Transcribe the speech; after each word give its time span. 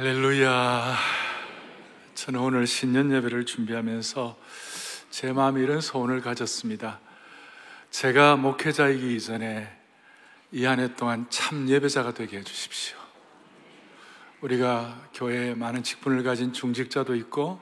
할렐루야. 0.00 0.96
저는 2.14 2.40
오늘 2.40 2.66
신년 2.66 3.12
예배를 3.12 3.44
준비하면서 3.44 4.34
제 5.10 5.30
마음에 5.30 5.60
이런 5.60 5.82
소원을 5.82 6.22
가졌습니다. 6.22 6.98
제가 7.90 8.36
목회자이기 8.36 9.14
이전에 9.16 9.70
이 10.52 10.64
한 10.64 10.80
해 10.80 10.96
동안 10.96 11.26
참 11.28 11.68
예배자가 11.68 12.14
되게 12.14 12.38
해주십시오. 12.38 12.96
우리가 14.40 15.10
교회에 15.12 15.54
많은 15.54 15.82
직분을 15.82 16.22
가진 16.22 16.54
중직자도 16.54 17.14
있고, 17.16 17.60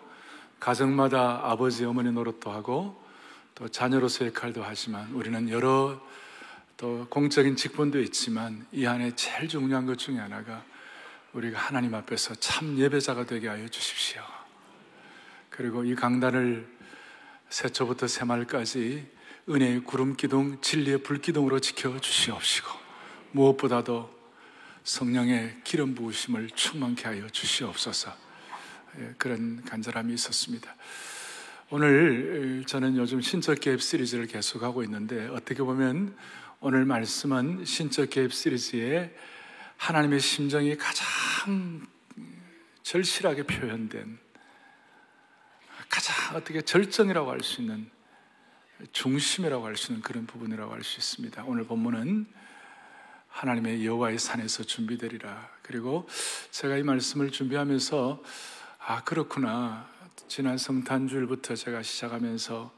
가정마다 0.61 1.41
아버지, 1.43 1.84
어머니 1.84 2.12
노릇도 2.12 2.52
하고, 2.52 3.05
또 3.57 3.68
자녀로서의 3.68 4.29
역할도 4.29 4.62
하지만, 4.62 5.11
우리는 5.11 5.50
여러 5.50 6.00
또 6.77 7.05
공적인 7.11 7.57
직분도 7.57 7.98
있지만, 8.02 8.64
이 8.70 8.86
안에 8.86 9.16
제일 9.16 9.48
중요한 9.48 9.86
것 9.86 9.98
중에 9.98 10.18
하나가 10.18 10.62
우리가 11.35 11.59
하나님 11.59 11.95
앞에서 11.95 12.35
참 12.37 12.79
예배자가 12.79 13.27
되게 13.27 13.49
하여 13.49 13.69
주십시오. 13.69 14.23
그리고 15.50 15.85
이 15.85 15.95
강단을 15.95 16.67
새초부터 17.50 18.07
새말까지 18.07 19.07
은혜의 19.49 19.85
구름 19.85 20.17
기둥, 20.17 20.61
진리의 20.61 21.03
불 21.03 21.21
기둥으로 21.21 21.61
지켜 21.61 21.99
주시옵시고 21.99 22.69
무엇보다도 23.33 24.19
성령의 24.85 25.61
기름 25.64 25.95
부으심을 25.95 26.50
충만케 26.50 27.05
하여 27.05 27.29
주시옵소서. 27.29 28.14
예, 28.99 29.14
그런 29.19 29.63
간절함이 29.64 30.14
있었습니다. 30.14 30.75
오늘 31.71 32.64
저는 32.67 32.97
요즘 32.97 33.20
신적 33.20 33.61
개입 33.61 33.83
시리즈를 33.83 34.27
계속하고 34.27 34.83
있는데 34.84 35.28
어떻게 35.28 35.62
보면 35.62 36.17
오늘 36.61 36.86
말씀은 36.86 37.67
신적 37.67 38.08
개입 38.08 38.33
시리즈의 38.33 39.14
하나님의 39.78 40.20
심정이 40.20 40.77
가장 40.77 41.86
절실하게 42.83 43.45
표현된 43.45 44.19
가장 45.89 46.36
어떻게 46.36 46.61
절정이라고 46.61 47.30
할 47.30 47.41
수 47.42 47.62
있는 47.62 47.91
중심이라고 48.92 49.64
할 49.67 49.77
수 49.77 49.92
있는 49.92 50.02
그런 50.02 50.27
부분이라고 50.27 50.72
할 50.72 50.83
수 50.84 50.98
있습니다. 50.98 51.44
오늘 51.47 51.64
본문은 51.64 52.27
하나님의 53.28 53.86
여호와의 53.86 54.19
산에서 54.19 54.64
준비되리라. 54.64 55.48
그리고 55.62 56.08
제가 56.50 56.77
이 56.77 56.83
말씀을 56.83 57.30
준비하면서 57.30 58.22
아 58.80 59.05
그렇구나. 59.05 59.89
지난 60.27 60.58
성탄주일부터 60.58 61.55
제가 61.55 61.83
시작하면서 61.83 62.74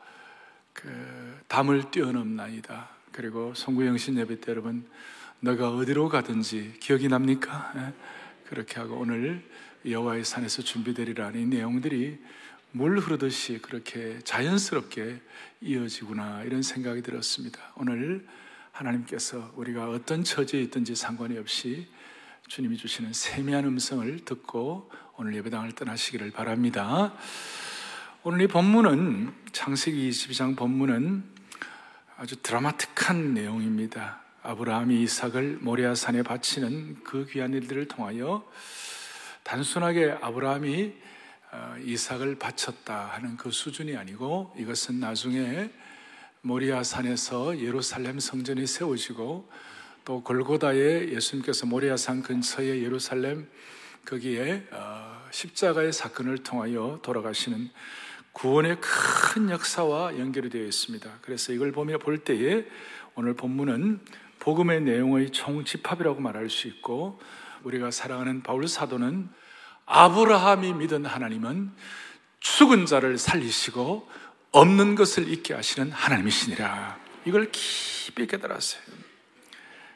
그 0.73 1.41
담을 1.49 1.91
뛰어넘나이다. 1.91 2.89
그리고 3.13 3.55
송구영신 3.55 4.19
예배 4.19 4.41
때 4.41 4.53
여러분 4.53 4.89
너가 5.43 5.71
어디로 5.71 6.11
가든지 6.11 6.75
기억이 6.81 7.09
납니까? 7.09 7.73
예? 7.77 7.95
그렇게 8.47 8.79
하고 8.79 8.97
오늘 8.97 9.43
여호와의 9.87 10.23
산에서 10.23 10.61
준비되리라는 10.61 11.41
이 11.41 11.47
내용들이 11.47 12.19
물 12.73 12.99
흐르듯이 12.99 13.59
그렇게 13.63 14.19
자연스럽게 14.23 15.19
이어지구나 15.63 16.43
이런 16.43 16.63
생각이 16.63 17.01
들었습니다. 17.01 17.59
오늘 17.77 18.27
하나님께서 18.73 19.53
우리가 19.57 19.89
어떤 19.89 20.25
처지에 20.25 20.61
있든지 20.65 20.95
상관이 20.95 21.39
없이 21.39 21.89
주님이 22.49 22.77
주시는 22.77 23.15
세미한 23.15 23.65
음성을 23.65 24.25
듣고 24.27 24.91
오늘 25.17 25.35
예배당을 25.37 25.73
떠나시기를 25.73 26.33
바랍니다. 26.33 27.15
오늘 28.25 28.43
이 28.43 28.47
본문은 28.47 29.33
창세기 29.53 30.11
22장 30.11 30.55
본문은 30.55 31.25
아주 32.19 32.37
드라마틱한 32.43 33.33
내용입니다. 33.33 34.21
아브라함이 34.43 35.03
이삭을 35.03 35.59
모리아 35.61 35.95
산에 35.95 36.23
바치는 36.23 37.05
그 37.05 37.27
귀한 37.27 37.53
일들을 37.53 37.89
통하여 37.89 38.43
단순하게 39.43 40.17
아브라함이 40.23 40.95
어, 41.53 41.77
이삭을 41.85 42.39
바쳤다 42.39 43.11
하는 43.13 43.37
그 43.37 43.51
수준이 43.51 43.97
아니고 43.97 44.55
이것은 44.57 44.99
나중에 44.99 45.71
모리아 46.41 46.83
산에서 46.83 47.59
예루살렘 47.59 48.19
성전이 48.19 48.67
세워지고 48.67 49.51
또 50.07 50.23
골고다에 50.23 51.11
예수님께서 51.11 51.67
모리아 51.67 51.99
산 51.99 52.23
근처에 52.23 52.83
예루살렘 52.83 53.47
거기에 54.07 54.67
어, 54.71 55.29
십자가의 55.33 55.93
사건을 55.93 56.39
통하여 56.39 56.99
돌아가시는 57.03 57.69
구원의 58.33 58.79
큰 58.81 59.51
역사와 59.51 60.19
연결이 60.19 60.49
되어 60.49 60.65
있습니다. 60.65 61.19
그래서 61.21 61.53
이걸 61.53 61.73
보며 61.73 61.99
볼 61.99 62.19
때에 62.19 62.65
오늘 63.17 63.35
본문은 63.35 64.01
복음의 64.41 64.81
내용의 64.83 65.31
총집합이라고 65.31 66.21
말할 66.21 66.51
수 66.51 66.67
있고 66.69 67.21
우리가 67.63 67.91
사랑하는 67.91 68.43
바울 68.43 68.67
사도는 68.67 69.29
아브라함이 69.87 70.75
믿은 70.75 71.05
하나님은 71.05 71.71
죽은 72.41 72.87
자를 72.87 73.19
살리시고 73.19 74.09
없는 74.53 74.95
것을 74.95 75.29
잊게 75.29 75.55
하시는 75.55 75.93
하나님이시니라. 75.93 76.99
이걸 77.27 77.51
깊이 77.53 78.27
깨달았어요. 78.27 78.83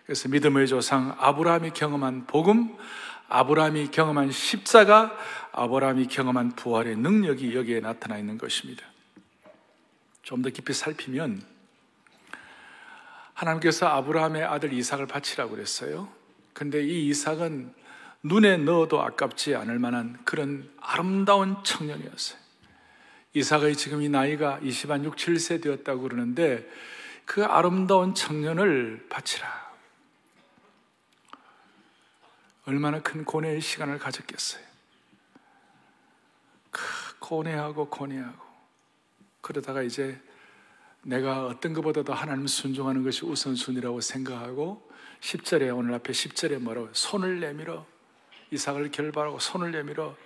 그래서 0.05 0.29
믿음의 0.29 0.69
조상 0.69 1.17
아브라함이 1.19 1.71
경험한 1.71 2.27
복음, 2.27 2.77
아브라함이 3.29 3.91
경험한 3.91 4.31
십자가, 4.31 5.17
아브라함이 5.53 6.09
경험한 6.09 6.57
부활의 6.57 6.97
능력이 6.97 7.55
여기에 7.57 7.81
나타나 7.81 8.19
있는 8.19 8.37
것입니다. 8.37 8.85
좀 10.23 10.43
더 10.43 10.51
깊이 10.51 10.73
살피면 10.73 11.54
하나님께서 13.35 13.87
아브라함의 13.87 14.45
아들 14.45 14.73
이삭을 14.73 15.07
바치라고 15.07 15.51
그랬어요. 15.53 16.09
근데 16.53 16.83
이 16.83 17.09
이삭은 17.09 17.75
눈에 18.23 18.57
넣어도 18.57 19.03
아깝지 19.03 19.55
않을 19.55 19.79
만한 19.79 20.19
그런 20.25 20.73
아름다운 20.81 21.63
청년이었어요. 21.63 22.39
이삭의 23.35 23.77
지금 23.77 24.01
이 24.03 24.09
나이가 24.09 24.59
20 24.63 24.91
한 24.91 25.05
6, 25.05 25.17
7세 25.17 25.61
되었다고 25.63 26.03
그러는데 26.03 26.69
그 27.25 27.45
아름다운 27.45 28.15
청년을 28.15 29.07
바치라. 29.11 29.65
얼마나 32.67 33.01
큰 33.01 33.25
고뇌의 33.25 33.61
시간을 33.61 33.99
가졌겠어요. 33.99 34.65
고뇌하고 37.19 37.89
고뇌하고 37.91 38.45
그러다가 39.41 39.83
이제 39.83 40.21
내가 41.05 41.47
어떤 41.47 41.75
것보다도 41.75 42.13
하나님 42.13 42.47
순종하는 42.47 43.05
것이 43.05 43.25
우선순위라고 43.25 44.01
생각하고 44.01 44.91
10절에 45.21 45.77
오늘 45.77 45.95
앞에 45.95 46.13
10절에 46.13 46.59
뭐라고 46.59 46.89
손을 46.93 47.41
내밀어 47.41 47.87
이삭을 48.51 48.91
결발하고 48.91 49.39
손을 49.39 49.71
내밀어 49.71 50.17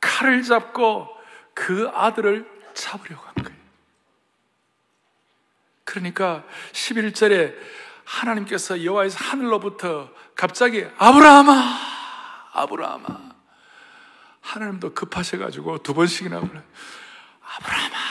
칼을 0.00 0.42
잡고 0.42 1.08
그 1.54 1.88
아들을 1.92 2.46
잡으려고 2.74 3.24
한 3.24 3.34
거예요. 3.34 3.58
그러니까 5.84 6.44
11절에 6.72 7.56
하나님께서 8.04 8.84
여호와에서 8.84 9.18
하늘로부터 9.18 10.10
갑자기 10.34 10.84
아브라함아 10.98 11.52
아브라함아 12.52 13.34
하나님도 14.40 14.94
급하셔 14.94 15.38
가지고 15.38 15.78
두 15.78 15.94
번씩이나 15.94 16.40
불러요. 16.40 16.62
아브라함아 17.42 18.05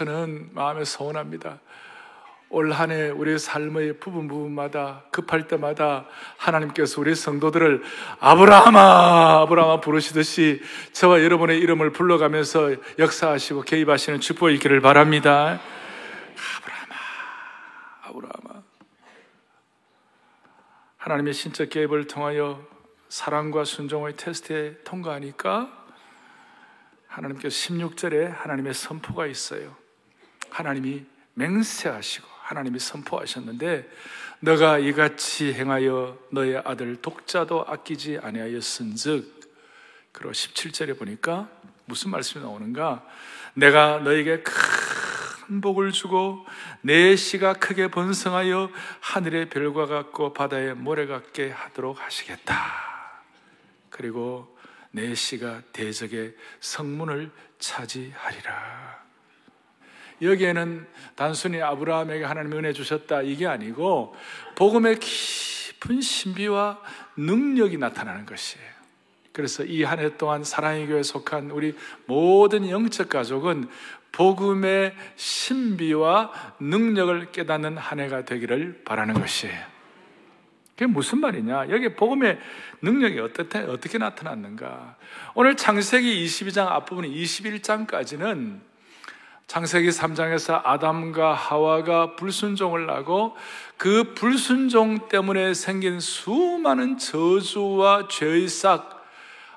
저는 0.00 0.48
마음에 0.54 0.82
서운합니다. 0.82 1.60
올 2.48 2.72
한 2.72 2.90
해 2.90 3.10
우리 3.10 3.38
삶의 3.38 4.00
부분 4.00 4.28
부분마다 4.28 5.04
급할 5.10 5.46
때마다 5.46 6.06
하나님께서 6.38 7.02
우리 7.02 7.14
성도들을 7.14 7.82
아브라함아 8.18 9.42
아브라함아 9.42 9.80
부르시듯이 9.82 10.62
저와 10.94 11.22
여러분의 11.22 11.58
이름을 11.58 11.92
불러가면서 11.92 12.76
역사하시고 12.98 13.60
개입하시는 13.60 14.20
축복이 14.20 14.54
있기를 14.54 14.80
바랍니다. 14.80 15.60
아브라함아 16.56 16.94
아브라함아 18.04 18.62
하나님의 20.96 21.34
신적 21.34 21.68
개입을 21.68 22.06
통하여 22.06 22.66
사랑과 23.10 23.64
순종의 23.64 24.16
테스트에 24.16 24.78
통과하니까 24.84 25.70
하나님께서 27.06 27.54
16절에 27.54 28.34
하나님의 28.34 28.72
선포가 28.72 29.26
있어요. 29.26 29.79
하나님이 30.50 31.04
맹세하시고 31.34 32.26
하나님이 32.42 32.78
선포하셨는데 32.78 33.88
너가 34.40 34.78
이같이 34.78 35.52
행하여 35.52 36.18
너의 36.30 36.62
아들 36.64 36.96
독자도 36.96 37.66
아끼지 37.66 38.18
아니하였은즉 38.22 39.40
그리고 40.12 40.32
17절에 40.32 40.98
보니까 40.98 41.48
무슨 41.84 42.10
말씀이 42.10 42.42
나오는가? 42.42 43.04
내가 43.54 43.98
너에게 43.98 44.42
큰 44.42 45.60
복을 45.60 45.92
주고 45.92 46.46
내 46.80 47.16
씨가 47.16 47.54
크게 47.54 47.88
번성하여 47.88 48.70
하늘의 49.00 49.50
별과 49.50 49.86
같고 49.86 50.32
바다의 50.32 50.74
모래 50.74 51.06
같게 51.06 51.50
하도록 51.50 52.00
하시겠다. 52.00 52.54
그리고 53.90 54.56
내 54.92 55.14
씨가 55.14 55.62
대적의 55.72 56.34
성문을 56.60 57.30
차지하리라 57.58 58.99
여기에는 60.22 60.86
단순히 61.14 61.60
아브라함에게 61.62 62.24
하나님 62.24 62.52
은혜 62.52 62.72
주셨다 62.72 63.22
이게 63.22 63.46
아니고 63.46 64.14
복음의 64.56 64.98
깊은 65.00 66.00
신비와 66.00 66.80
능력이 67.16 67.78
나타나는 67.78 68.26
것이에요. 68.26 68.68
그래서 69.32 69.64
이 69.64 69.82
한 69.84 69.98
해 70.00 70.16
동안 70.16 70.44
사랑의 70.44 70.86
교회에 70.88 71.02
속한 71.02 71.50
우리 71.52 71.74
모든 72.06 72.68
영적 72.68 73.08
가족은 73.08 73.68
복음의 74.12 74.94
신비와 75.16 76.32
능력을 76.60 77.30
깨닫는 77.32 77.78
한 77.78 78.00
해가 78.00 78.24
되기를 78.24 78.82
바라는 78.84 79.14
것이에요. 79.14 79.70
그게 80.74 80.86
무슨 80.86 81.20
말이냐? 81.20 81.68
여기 81.70 81.94
복음의 81.94 82.38
능력이 82.82 83.20
어떻게, 83.20 83.58
어떻게 83.58 83.98
나타났는가? 83.98 84.96
오늘 85.34 85.56
창세기 85.56 86.24
22장 86.24 86.66
앞부분 86.66 87.04
21장까지는 87.04 88.69
창세기 89.50 89.88
3장에서 89.88 90.60
아담과 90.62 91.34
하와가 91.34 92.14
불순종을 92.14 92.88
하고 92.88 93.36
그 93.76 94.14
불순종 94.14 95.08
때문에 95.08 95.54
생긴 95.54 95.98
수많은 95.98 96.98
저주와 96.98 98.06
죄의 98.06 98.46
싹, 98.46 99.04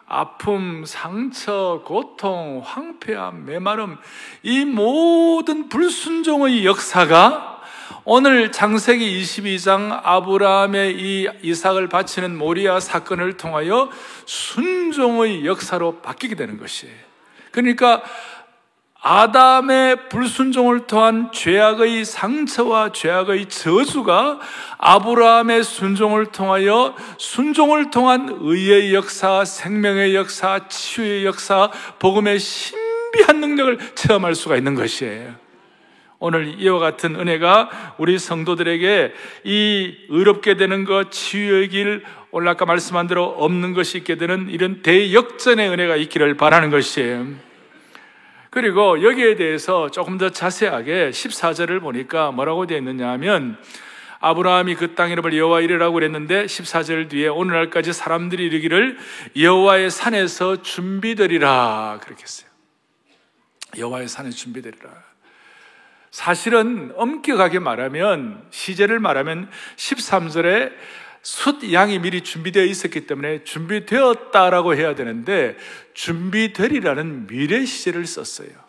아픔, 0.08 0.84
상처, 0.84 1.84
고통, 1.86 2.64
황폐함, 2.66 3.46
메마름, 3.46 4.00
이 4.42 4.66
모든 4.66 5.70
불순종의 5.70 6.66
역사가 6.66 7.62
오늘 8.04 8.52
장세기 8.52 9.22
22장 9.22 10.00
아브라함의 10.04 10.96
이 10.98 11.30
이삭을 11.44 11.90
바치는 11.90 12.36
모리아 12.36 12.80
사건을 12.80 13.38
통하여 13.38 13.92
순종의 14.26 15.46
역사로 15.46 16.02
바뀌게 16.02 16.34
되는 16.34 16.58
것이에요. 16.58 17.14
그러니까 17.52 18.02
아담의 19.06 20.08
불순종을 20.08 20.88
통한 20.88 21.30
죄악의 21.34 22.06
상처와 22.06 22.94
죄악의 22.94 23.50
저주가 23.50 24.40
아브라함의 24.78 25.66
순종을 25.66 26.28
통하여 26.28 26.96
순종을 27.18 27.92
통한 27.92 28.38
의의 28.40 28.94
역사, 28.94 29.44
생명의 29.44 30.16
역사, 30.16 30.70
치유의 30.70 31.26
역사, 31.26 31.70
복음의 32.00 32.40
신비한 32.40 33.42
능력을 33.42 33.78
체험할 33.94 34.36
수가 34.36 34.56
있는 34.56 34.74
것이에요. 34.74 35.36
오늘 36.20 36.56
이와 36.58 36.80
같은 36.80 37.18
은혜가 37.18 37.96
우리 37.98 38.18
성도들에게 38.18 39.14
이 39.44 39.96
의롭게 40.08 40.56
되는 40.56 40.86
것, 40.86 41.12
치유의 41.12 41.68
길, 41.68 42.06
오늘 42.32 42.48
아까 42.48 42.64
말씀한 42.66 43.08
대로 43.08 43.26
없는 43.26 43.74
것이 43.74 43.98
있게 43.98 44.16
되는 44.16 44.48
이런 44.50 44.82
대역전의 44.82 45.68
은혜가 45.68 45.98
있기를 45.98 46.38
바라는 46.38 46.70
것이에요. 46.70 47.53
그리고 48.54 49.02
여기에 49.02 49.34
대해서 49.34 49.90
조금 49.90 50.20
더 50.20 50.30
자세하게 50.30 51.10
14절을 51.10 51.82
보니까 51.82 52.30
뭐라고 52.30 52.68
되어 52.68 52.78
있느냐 52.78 53.10
하면 53.14 53.58
아브라함이 54.20 54.76
그 54.76 54.94
땅 54.94 55.10
이름을 55.10 55.36
여호와 55.36 55.62
이르라고 55.62 55.96
그랬는데 55.96 56.46
14절 56.46 57.10
뒤에 57.10 57.30
오늘날까지 57.30 57.94
사람들이 57.94 58.46
이르기를 58.46 59.00
여호와의 59.36 59.90
산에서 59.90 60.62
준비되리라 60.62 62.02
그렇게 62.04 62.22
했어요. 62.22 62.48
여호와의 63.76 64.08
산에 64.08 64.30
준비되리라. 64.30 64.88
사실은 66.12 66.94
엄격하게 66.96 67.58
말하면 67.58 68.46
시제를 68.52 69.00
말하면 69.00 69.50
13절에 69.78 70.74
숫 71.24 71.72
양이 71.72 72.00
미리 72.00 72.22
준비되어 72.22 72.66
있었기 72.66 73.08
때문에 73.08 73.46
준비되었다라고 73.46 74.76
해야 74.76 74.94
되는데 74.94 75.56
준비되리라는 75.94 77.28
미래 77.28 77.66
시제를 77.66 78.06
썼어요. 78.06 78.63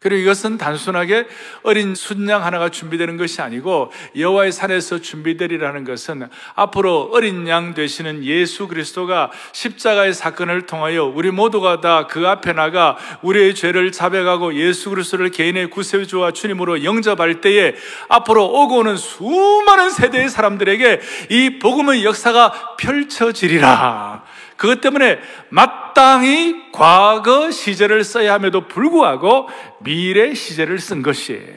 그리고 0.00 0.22
이것은 0.22 0.58
단순하게 0.58 1.26
어린 1.62 1.94
순양 1.94 2.44
하나가 2.44 2.68
준비되는 2.68 3.16
것이 3.16 3.42
아니고 3.42 3.92
여호와의 4.16 4.52
산에서 4.52 5.00
준비되리라는 5.00 5.84
것은 5.84 6.28
앞으로 6.54 7.10
어린 7.12 7.46
양 7.48 7.74
되시는 7.74 8.24
예수 8.24 8.68
그리스도가 8.68 9.30
십자가의 9.52 10.14
사건을 10.14 10.66
통하여 10.66 11.04
우리 11.04 11.30
모두가 11.30 11.80
다 11.80 11.98
그 12.08 12.26
앞에 12.26 12.52
나가 12.52 12.96
우리의 13.22 13.54
죄를 13.54 13.92
자백하고 13.92 14.54
예수 14.54 14.90
그리스도를 14.90 15.30
개인의 15.30 15.70
구세주와 15.70 16.32
주님으로 16.32 16.84
영접할 16.84 17.40
때에 17.40 17.74
앞으로 18.08 18.46
오고 18.46 18.78
오는 18.78 18.96
수많은 18.96 19.90
세대의 19.90 20.28
사람들에게 20.28 21.00
이 21.30 21.58
복음의 21.58 22.04
역사가 22.04 22.76
펼쳐지리라. 22.76 24.24
그것 24.58 24.80
때문에 24.80 25.20
마땅히 25.50 26.72
과거 26.72 27.50
시제를 27.50 28.02
써야 28.02 28.34
함에도 28.34 28.66
불구하고 28.66 29.48
미래 29.80 30.34
시제를 30.34 30.80
쓴 30.80 31.00
것이에요. 31.02 31.56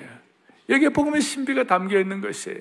여기에 0.69 0.89
복음의 0.89 1.21
신비가 1.21 1.63
담겨 1.63 2.00
있는 2.00 2.21
것이에요. 2.21 2.59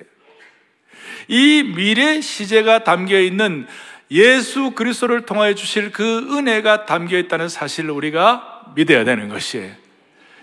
이 1.27 1.71
미래 1.75 2.19
시제가 2.21 2.83
담겨 2.83 3.19
있는 3.19 3.67
예수 4.09 4.71
그리스도를 4.71 5.25
통하여 5.27 5.53
주실 5.53 5.91
그 5.91 6.03
은혜가 6.35 6.85
담겨 6.85 7.17
있다는 7.17 7.47
사실을 7.47 7.91
우리가 7.91 8.73
믿어야 8.75 9.03
되는 9.03 9.29
것이에요. 9.29 9.71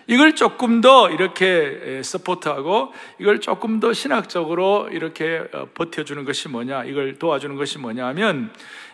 이걸 0.06 0.34
조금 0.34 0.80
더 0.80 1.10
이렇게 1.10 2.00
서포트하고 2.02 2.94
이걸 3.18 3.40
조금 3.40 3.78
더 3.78 3.92
신학적으로 3.92 4.88
이렇게 4.90 5.42
어, 5.52 5.68
버텨주는 5.74 6.24
것이 6.24 6.48
뭐냐, 6.48 6.84
이걸 6.84 7.18
도와주는 7.18 7.56
것이 7.56 7.76
뭐냐 7.78 8.06
하면 8.06 8.50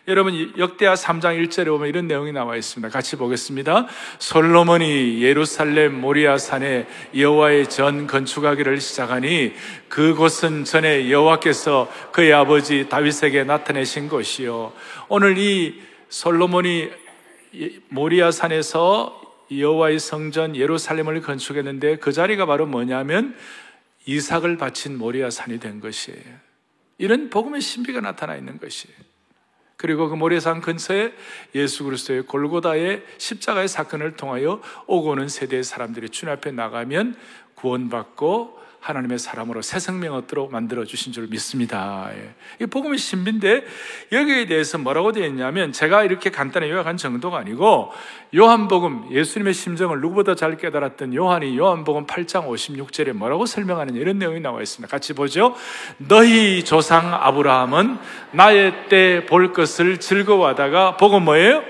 여러분 0.07 0.53
역대하 0.59 0.93
3장 0.93 1.43
1절에 1.43 1.65
보면 1.69 1.89
이런 1.89 2.07
내용이 2.07 2.31
나와 2.31 2.57
있습니다. 2.57 2.93
같이 2.93 3.17
보겠습니다. 3.17 3.87
솔로몬이 4.19 5.23
예루살렘 5.23 5.99
모리아 5.99 6.37
산에 6.37 6.87
여호와의 7.17 7.71
전 7.71 8.07
건축하기를 8.07 8.83
시작하니 8.83 9.55
그곳은 9.89 10.65
전에 10.65 11.11
여호와께서 11.11 11.91
그의 12.13 12.35
아버지 12.35 12.87
다윗에게 12.91 13.45
나타내신 13.45 14.11
곳이요. 14.11 14.75
오늘 15.09 15.39
이 15.39 15.81
솔로몬이 16.11 16.91
모리아 17.89 18.31
산에서 18.31 19.23
여호와의 19.51 19.99
성전 20.01 20.55
예루살렘을 20.55 21.23
건축했는데 21.23 21.97
그 21.97 22.13
자리가 22.13 22.45
바로 22.45 22.67
뭐냐면 22.67 23.35
이삭을 24.05 24.59
바친 24.59 24.99
모리아 24.99 25.31
산이 25.31 25.61
된 25.61 25.81
것이에요. 25.81 26.21
이런 26.99 27.31
복음의 27.31 27.63
신비가 27.63 28.03
나타나 28.03 28.37
있는 28.37 28.59
것이에요. 28.59 29.14
그리고 29.77 30.09
그 30.09 30.15
모래산 30.15 30.61
근처에 30.61 31.13
예수 31.55 31.85
그리스도의 31.85 32.23
골고다의 32.23 33.05
십자가의 33.19 33.69
사건을 33.69 34.17
통하여 34.17 34.61
오고 34.87 35.11
오는 35.11 35.29
세대의 35.29 35.65
사람들이 35.65 36.11
주님 36.11 36.33
앞에 36.35 36.53
나가면 36.53 37.17
구원받고 37.55 38.64
하나님의 38.85 39.19
사람으로 39.19 39.63
새 39.63 39.79
생명 39.79 40.15
얻도록 40.15 40.53
만들어 40.53 40.85
주신 40.85 41.13
줄 41.13 41.27
믿습니다. 41.29 42.11
예. 42.15 42.35
이 42.61 42.67
복음의 42.67 42.99
신비인데 42.99 43.65
여기에 44.13 44.47
대해서 44.47 44.77
뭐라고 44.77 45.13
되어 45.13 45.27
있냐면 45.27 45.73
제가 45.73 46.05
이렇게 46.05 46.31
간단히 46.31 46.71
요약한 46.71 46.99
정도가 46.99 47.39
아니고 47.39 47.93
요한복음 48.37 49.09
예수님의 49.11 49.55
심정을 49.55 50.01
누구보다 50.01 50.35
잘 50.35 50.59
깨달았던 50.59 51.15
요한이 51.15 51.57
요한복음 51.57 52.07
8장 52.07 52.47
56절에 52.47 53.13
뭐라고 53.15 53.47
설명하는 53.47 53.97
이런 53.97 54.19
내용이 54.19 54.41
나와 54.41 54.61
있습니다. 54.61 54.91
같이 54.91 55.15
보죠. 55.15 55.55
너희 55.97 56.63
조상 56.63 57.15
아브라함은 57.15 57.99
나의 58.33 58.89
때 58.89 59.25
볼 59.27 59.53
것을 59.53 59.99
즐거워하다가 60.01 60.97
복음 60.97 61.25
뭐예요? 61.25 61.63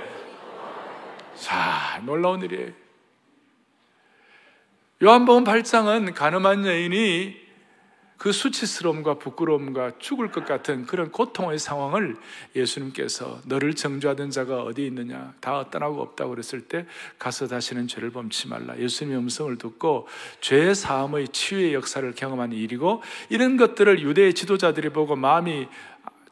자, 1.37 2.01
놀라운 2.05 2.43
일이에요. 2.43 2.84
요한복음 5.05 5.45
8장은 5.45 6.15
가늠한 6.15 6.65
여인이 6.65 7.37
그 8.17 8.33
수치스러움과 8.33 9.19
부끄러움과 9.19 9.99
죽을 9.99 10.31
것 10.31 10.47
같은 10.47 10.87
그런 10.87 11.13
고통의 11.13 11.59
상황을 11.59 12.17
예수님께서 12.57 13.43
너를 13.45 13.75
정죄하던 13.75 14.31
자가 14.31 14.63
어디 14.63 14.87
있느냐? 14.87 15.35
다 15.41 15.69
떠나고 15.71 16.01
없다고 16.01 16.31
그랬을 16.31 16.63
때 16.69 16.87
가서 17.19 17.49
다시는 17.49 17.87
죄를 17.87 18.13
범치 18.13 18.49
말라. 18.49 18.79
예수님의 18.79 19.19
음성을 19.19 19.59
듣고 19.59 20.09
죄 20.41 20.73
사함의 20.73 21.29
치유의 21.29 21.75
역사를 21.75 22.11
경험한 22.15 22.53
일이고 22.53 23.03
이런 23.29 23.59
것들을 23.59 24.01
유대의 24.01 24.33
지도자들이 24.33 24.89
보고 24.89 25.17
마음이 25.17 25.69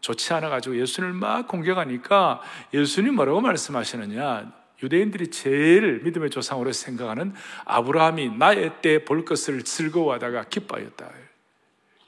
좋지 0.00 0.32
않아 0.32 0.48
가지고 0.48 0.80
예수님을 0.80 1.12
막 1.12 1.46
공격하니까 1.46 2.40
예수님 2.72 3.16
뭐라고 3.16 3.42
말씀하시느냐 3.42 4.61
유대인들이 4.82 5.28
제일 5.28 6.00
믿음의 6.02 6.30
조상으로 6.30 6.72
생각하는 6.72 7.34
아브라함이 7.64 8.36
나의 8.36 8.72
때 8.82 9.04
볼 9.04 9.24
것을 9.24 9.62
즐거워하다가 9.62 10.44
기뻐하였다. 10.44 11.10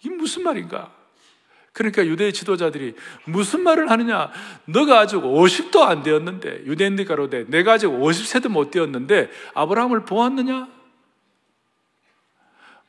이게 0.01 0.15
무슨 0.15 0.43
말인가? 0.43 0.93
그러니까 1.73 2.07
유대 2.07 2.31
지도자들이 2.31 2.95
무슨 3.25 3.63
말을 3.63 3.91
하느냐? 3.91 4.31
너가 4.67 5.01
아직 5.01 5.17
50도 5.17 5.81
안 5.81 6.03
되었는데, 6.05 6.67
유대인들 6.67 7.05
가로되, 7.05 7.47
내가 7.49 7.73
아직 7.73 7.89
50세도 7.89 8.49
못 8.49 8.71
되었는데, 8.71 9.29
아브라함을 9.55 10.05
보았느냐? 10.05 10.69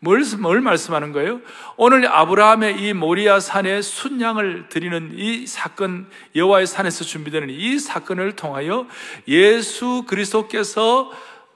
뭘, 0.06 0.24
뭘 0.38 0.62
말씀하는 0.62 1.12
거예요? 1.14 1.42
오늘 1.78 2.08
아브라함의 2.08 2.80
이 2.80 2.94
모리아 2.94 3.40
산에 3.40 3.82
순양을 3.82 4.70
드리는 4.70 5.14
이 5.16 5.48
사건, 5.48 6.08
여호와의 6.36 6.68
산에서 6.68 7.04
준비되는 7.04 7.50
이 7.50 7.80
사건을 7.80 8.34
통하여 8.34 8.86
예수 9.28 10.04
그리스도께서 10.08 11.12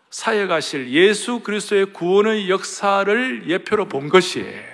사역하실 0.10 0.90
예수 0.90 1.42
그리스도의 1.42 1.94
구원의 1.94 2.50
역사를 2.50 3.48
예표로 3.48 3.86
본 3.86 4.10
것이에요. 4.10 4.69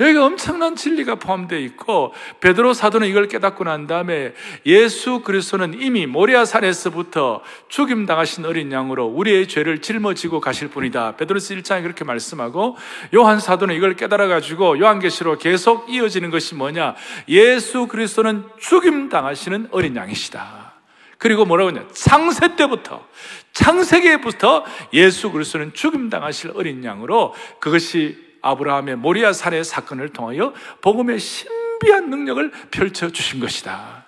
여기 0.00 0.16
엄청난 0.16 0.76
진리가 0.76 1.16
포함되어 1.16 1.58
있고 1.58 2.14
베드로 2.40 2.74
사도는 2.74 3.08
이걸 3.08 3.28
깨닫고 3.28 3.64
난 3.64 3.86
다음에 3.86 4.32
예수 4.66 5.20
그리스도는 5.20 5.80
이미 5.80 6.06
모리아 6.06 6.44
산에서부터 6.44 7.42
죽임 7.68 8.06
당하신 8.06 8.44
어린 8.44 8.72
양으로 8.72 9.06
우리의 9.06 9.48
죄를 9.48 9.82
짊어지고 9.82 10.40
가실 10.40 10.68
분이다. 10.68 11.16
베드로스 11.16 11.54
1장에 11.56 11.82
그렇게 11.82 12.04
말씀하고 12.04 12.76
요한 13.14 13.40
사도는 13.40 13.74
이걸 13.74 13.94
깨달아 13.96 14.28
가지고 14.28 14.78
요한계시로 14.78 15.38
계속 15.38 15.90
이어지는 15.90 16.30
것이 16.30 16.54
뭐냐? 16.54 16.94
예수 17.28 17.86
그리스도는 17.86 18.44
죽임 18.58 19.08
당하시는 19.08 19.68
어린 19.70 19.96
양이시다. 19.96 20.72
그리고 21.18 21.44
뭐라고 21.44 21.70
하냐? 21.70 21.86
창세 21.92 22.56
때부터 22.56 23.06
창세기부터 23.52 24.64
예수 24.92 25.30
그리스도는 25.30 25.72
죽임 25.72 26.10
당하실 26.10 26.52
어린 26.56 26.82
양으로 26.84 27.34
그것이 27.60 28.31
아브라함의 28.42 28.96
모리아 28.96 29.32
산의 29.32 29.64
사건을 29.64 30.10
통하여 30.10 30.52
복음의 30.80 31.18
신비한 31.18 32.10
능력을 32.10 32.50
펼쳐 32.70 33.10
주신 33.10 33.40
것이다. 33.40 34.02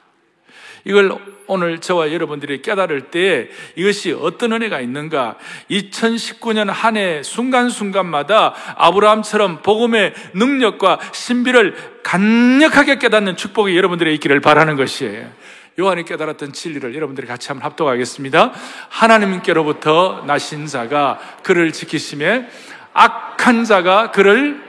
이걸 0.84 1.16
오늘 1.46 1.80
저와 1.80 2.12
여러분들이 2.12 2.62
깨달을 2.62 3.10
때 3.10 3.48
이것이 3.76 4.12
어떤 4.12 4.52
은혜가 4.52 4.80
있는가? 4.80 5.36
2019년 5.70 6.66
한 6.70 6.96
해 6.96 7.22
순간순간마다 7.22 8.54
아브라함처럼 8.76 9.62
복음의 9.62 10.14
능력과 10.34 11.00
신비를 11.12 12.02
강력하게 12.02 12.98
깨닫는 12.98 13.36
축복이 13.36 13.76
여러분들의 13.76 14.14
있기를 14.14 14.40
바라는 14.40 14.76
것이에요. 14.76 15.30
요한이 15.78 16.04
깨달았던 16.04 16.52
진리를 16.52 16.94
여러분들이 16.94 17.26
같이 17.26 17.48
한번 17.48 17.66
합독하겠습니다. 17.70 18.52
하나님께로부터 18.90 20.22
나신 20.26 20.66
자가 20.66 21.18
그를 21.42 21.72
지키심에 21.72 22.48
악한 22.94 23.64
자가 23.64 24.10
그를 24.12 24.62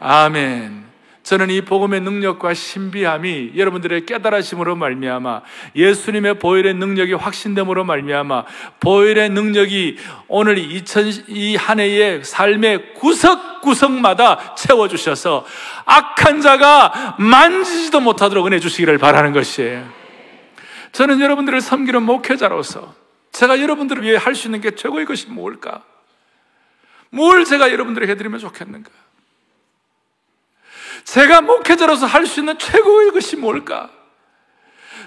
아멘. 0.00 0.82
저는 1.22 1.50
이 1.50 1.60
복음의 1.60 2.00
능력과 2.00 2.52
신비함이 2.52 3.52
여러분들의 3.54 4.06
깨달아심으로 4.06 4.74
말미암아 4.74 5.42
예수님의 5.76 6.40
보혈의 6.40 6.74
능력이 6.74 7.12
확신됨으로 7.12 7.84
말미암아 7.84 8.44
보혈의 8.80 9.30
능력이 9.30 9.98
오늘 10.26 10.56
2002한 10.56 11.78
해의 11.78 12.24
삶의 12.24 12.94
구석구석마다 12.94 14.56
채워 14.56 14.88
주셔서 14.88 15.46
악한 15.84 16.40
자가 16.40 17.16
만지지도 17.20 18.00
못하도록 18.00 18.44
은혜 18.48 18.58
주시기를 18.58 18.98
바라는 18.98 19.32
것이에요. 19.32 19.88
저는 20.90 21.20
여러분들을 21.20 21.60
섬기는 21.60 22.02
목회자로서 22.02 22.94
제가 23.30 23.60
여러분들을 23.60 24.02
위해 24.02 24.16
할 24.16 24.34
수 24.34 24.48
있는 24.48 24.60
게 24.60 24.72
최고의 24.72 25.06
것이 25.06 25.28
뭘까? 25.28 25.82
뭘 27.12 27.44
제가 27.44 27.70
여러분들에게 27.70 28.10
해드리면 28.12 28.40
좋겠는가? 28.40 28.90
제가 31.04 31.42
목회자로서 31.42 32.06
할 32.06 32.26
수 32.26 32.40
있는 32.40 32.58
최고의 32.58 33.10
것이 33.10 33.36
뭘까? 33.36 33.90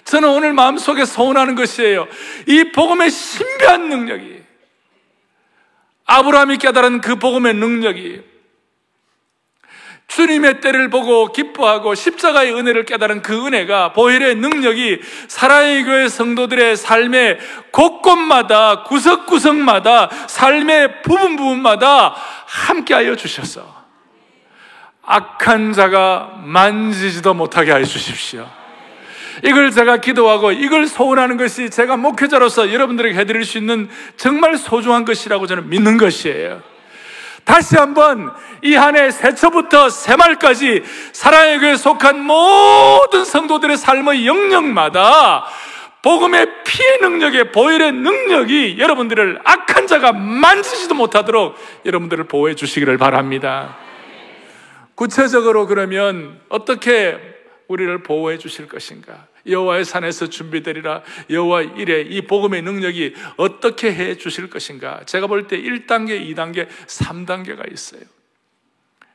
저는 0.04 0.30
오늘 0.30 0.54
마음속에 0.54 1.04
소원하는 1.04 1.56
것이에요. 1.56 2.08
이 2.48 2.72
복음의 2.72 3.10
신비한 3.10 3.90
능력이, 3.90 4.44
아브라함이 6.06 6.58
깨달은 6.58 7.02
그 7.02 7.16
복음의 7.16 7.56
능력이, 7.56 8.22
주님의 10.16 10.62
때를 10.62 10.90
보고 10.90 11.34
기뻐하고 11.34 11.94
십자가의 11.94 12.54
은혜를 12.54 12.86
깨달은 12.86 13.22
그 13.22 13.46
은혜가 13.46 13.92
보혈의 13.92 14.36
능력이 14.36 15.02
사랑의 15.28 15.84
교회 15.84 16.08
성도들의 16.08 16.78
삶의 16.78 17.38
곳곳마다 17.72 18.84
구석구석마다 18.84 20.10
삶의 20.28 21.02
부분 21.02 21.36
부분마다 21.36 22.16
함께하여 22.46 23.18
주셔서 23.18 23.76
악한 25.02 25.74
자가 25.74 26.40
만지지도 26.46 27.34
못하게 27.34 27.74
해 27.74 27.84
주십시오. 27.84 28.50
이걸 29.44 29.70
제가 29.72 29.98
기도하고 29.98 30.54
이걸 30.54 30.88
소원하는 30.88 31.36
것이 31.36 31.70
제가 31.70 31.98
목회자로서 31.98 32.72
여러분들에게 32.72 33.20
해드릴 33.20 33.44
수 33.44 33.58
있는 33.58 33.90
정말 34.16 34.56
소중한 34.56 35.04
것이라고 35.04 35.46
저는 35.46 35.70
믿는 35.70 35.98
것이에요. 35.98 36.75
다시 37.46 37.78
한번 37.78 38.34
이 38.64 38.76
한 38.76 38.96
해 38.96 39.12
새초부터 39.12 39.90
새말까지 39.90 40.84
사랑의 41.14 41.60
교회에 41.60 41.76
속한 41.78 42.20
모든 42.20 43.24
성도들의 43.24 43.78
삶의 43.78 44.26
영역마다 44.28 45.46
복음의 46.02 46.64
피의 46.64 47.00
능력의 47.02 47.52
보혈의 47.52 47.92
능력이 47.94 48.78
여러분들을 48.80 49.40
악한 49.44 49.88
자가 49.88 50.12
만지지도 50.12 50.94
못하도록 50.96 51.56
여러분들을 51.86 52.26
보호해 52.26 52.56
주시기를 52.56 52.98
바랍니다. 52.98 53.78
구체적으로 54.96 55.68
그러면 55.68 56.40
어떻게 56.50 57.35
우리를 57.68 58.04
보호해 58.04 58.38
주실 58.38 58.68
것인가? 58.68 59.28
여호와의 59.48 59.86
산에서 59.86 60.28
준비되리라 60.28 61.04
여호와 61.30 61.62
일에 61.62 62.02
이 62.02 62.22
복음의 62.22 62.62
능력이 62.64 63.14
어떻게 63.38 63.94
해 63.94 64.18
주실 64.18 64.50
것인가? 64.50 65.04
제가 65.06 65.28
볼 65.28 65.48
때 65.48 65.62
1단계, 65.62 66.20
2단계, 66.34 66.68
3단계가 66.68 67.72
있어요. 67.72 68.02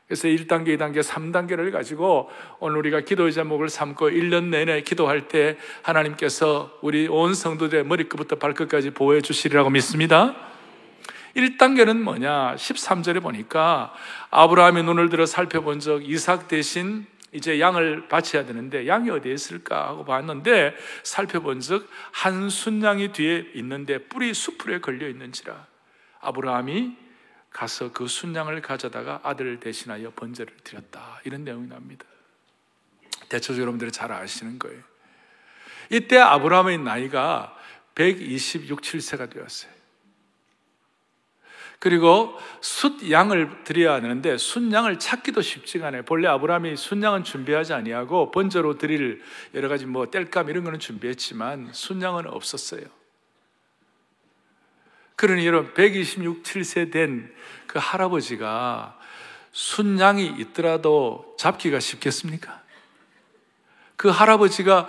그래서 0.07 0.27
1단계, 0.27 0.77
2단계, 0.77 1.03
3단계를 1.05 1.71
가지고 1.71 2.31
오늘 2.59 2.79
우리가 2.79 3.03
기도의 3.03 3.33
제목을 3.33 3.69
삼고 3.69 4.11
1년 4.11 4.47
내내 4.47 4.83
기도할 4.83 5.29
때 5.29 5.57
하나님께서 5.83 6.77
우리 6.83 7.07
온 7.07 7.33
성도들의 7.33 7.85
머리끝부터 7.85 8.37
발끝까지 8.37 8.91
보호해 8.91 9.21
주시리라고 9.21 9.71
믿습니다. 9.71 10.35
1단계는 11.37 11.99
뭐냐? 12.01 12.57
13절에 12.57 13.23
보니까 13.23 13.93
아브라함의 14.31 14.83
눈을 14.83 15.11
들어 15.11 15.27
살펴본 15.27 15.79
적 15.79 16.05
이삭 16.05 16.49
대신 16.49 17.07
이제 17.33 17.61
양을 17.61 18.09
바쳐야 18.09 18.45
되는데 18.45 18.87
양이 18.87 19.09
어디에 19.09 19.33
있을까 19.33 19.89
하고 19.89 20.05
봤는데 20.05 20.75
살펴본 21.05 21.61
즉 21.61 21.89
한 22.13 22.51
순양이 22.51 23.13
뒤에 23.13 23.53
있는데 23.55 23.99
뿔이 23.99 24.35
수풀에 24.35 24.81
걸려 24.81 25.09
있는지라 25.09 25.67
아브라함이 26.21 26.97
가서 27.51 27.93
그 27.93 28.07
순양을 28.07 28.61
가져다가 28.63 29.21
아들을 29.23 29.61
대신하여 29.61 30.13
번제를 30.15 30.55
드렸다 30.63 31.21
이런 31.25 31.45
내용이 31.45 31.69
납니다. 31.69 32.05
대체적으로 33.29 33.63
여러분들이 33.63 33.91
잘 33.91 34.13
아시는 34.13 34.59
거예요. 34.59 34.83
이때 35.89 36.19
아브라함의 36.19 36.79
나이가 36.79 37.57
126, 37.95 38.83
7세가 38.83 39.31
되었어요. 39.31 39.73
그리고 41.81 42.39
숫양을 42.61 43.65
드려야 43.65 43.95
하는데 43.95 44.37
순양을 44.39 45.01
찾기도 45.01 45.43
쉽지가 45.43 45.89
않아요. 45.89 46.05
본래 46.05 46.29
아브라함이 46.29 46.77
순양은 46.77 47.25
준비하지 47.25 47.73
아니하고 47.73 48.31
번제로 48.31 48.79
드릴 48.79 49.23
여러 49.55 49.69
가지 49.69 49.87
뭐 49.87 50.09
뗄감 50.09 50.49
이런 50.51 50.63
거는 50.63 50.79
준비했지만 50.79 51.71
순양은 51.73 52.29
없었어요. 52.29 52.83
그러니 55.17 55.45
여러분 55.47 55.75
126, 55.75 56.45
7세 56.45 56.93
된 56.93 57.35
그 57.71 57.79
할아버지가 57.81 58.99
순양이 59.53 60.27
있더라도 60.41 61.37
잡기가 61.39 61.79
쉽겠습니까? 61.79 62.61
그 63.95 64.09
할아버지가 64.09 64.89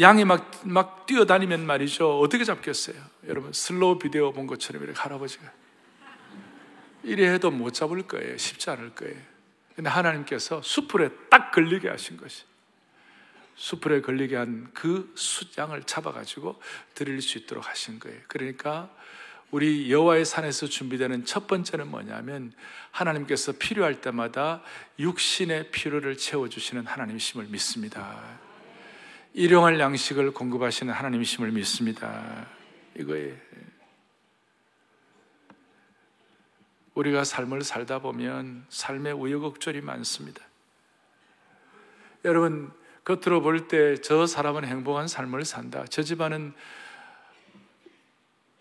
양이 0.00 0.24
막, 0.24 0.50
막 0.64 1.04
뛰어다니면 1.04 1.66
말이죠. 1.66 2.20
어떻게 2.20 2.44
잡겠어요? 2.44 2.96
여러분, 3.28 3.52
슬로우 3.52 3.98
비디오 3.98 4.32
본 4.32 4.46
것처럼 4.46 4.82
이렇게 4.82 4.98
할아버지가. 4.98 5.44
이래 7.04 7.32
해도 7.32 7.50
못 7.50 7.72
잡을 7.72 8.02
거예요. 8.02 8.36
쉽지 8.36 8.70
않을 8.70 8.94
거예요. 8.94 9.16
근데 9.74 9.88
하나님께서 9.90 10.62
수풀에 10.62 11.10
딱 11.30 11.50
걸리게 11.50 11.88
하신 11.88 12.16
것이. 12.16 12.44
수풀에 13.54 14.00
걸리게 14.00 14.36
한 14.36 14.72
그 14.74 15.12
숫양을 15.14 15.84
잡아가지고 15.84 16.60
드릴 16.94 17.22
수 17.22 17.38
있도록 17.38 17.68
하신 17.68 17.98
거예요. 18.00 18.18
그러니까 18.26 18.90
우리 19.52 19.92
여호와의 19.92 20.24
산에서 20.24 20.66
준비되는 20.66 21.24
첫 21.24 21.46
번째는 21.46 21.88
뭐냐면 21.88 22.52
하나님께서 22.90 23.52
필요할 23.52 24.00
때마다 24.00 24.62
육신의 24.98 25.70
필요를 25.70 26.16
채워주시는 26.16 26.86
하나님이심을 26.86 27.46
믿습니다. 27.46 28.40
일용할 29.34 29.78
양식을 29.78 30.32
공급하시는 30.32 30.92
하나님이심을 30.92 31.52
믿습니다. 31.52 32.46
이거예요. 32.98 33.36
우리가 36.94 37.24
삶을 37.24 37.62
살다 37.62 38.00
보면 38.00 38.66
삶의 38.68 39.14
우여곡절이 39.14 39.80
많습니다. 39.80 40.42
여러분, 42.24 42.72
겉으로 43.04 43.40
볼 43.42 43.66
때 43.68 43.96
저 44.00 44.26
사람은 44.26 44.64
행복한 44.64 45.08
삶을 45.08 45.44
산다. 45.44 45.84
저 45.88 46.02
집안은 46.02 46.52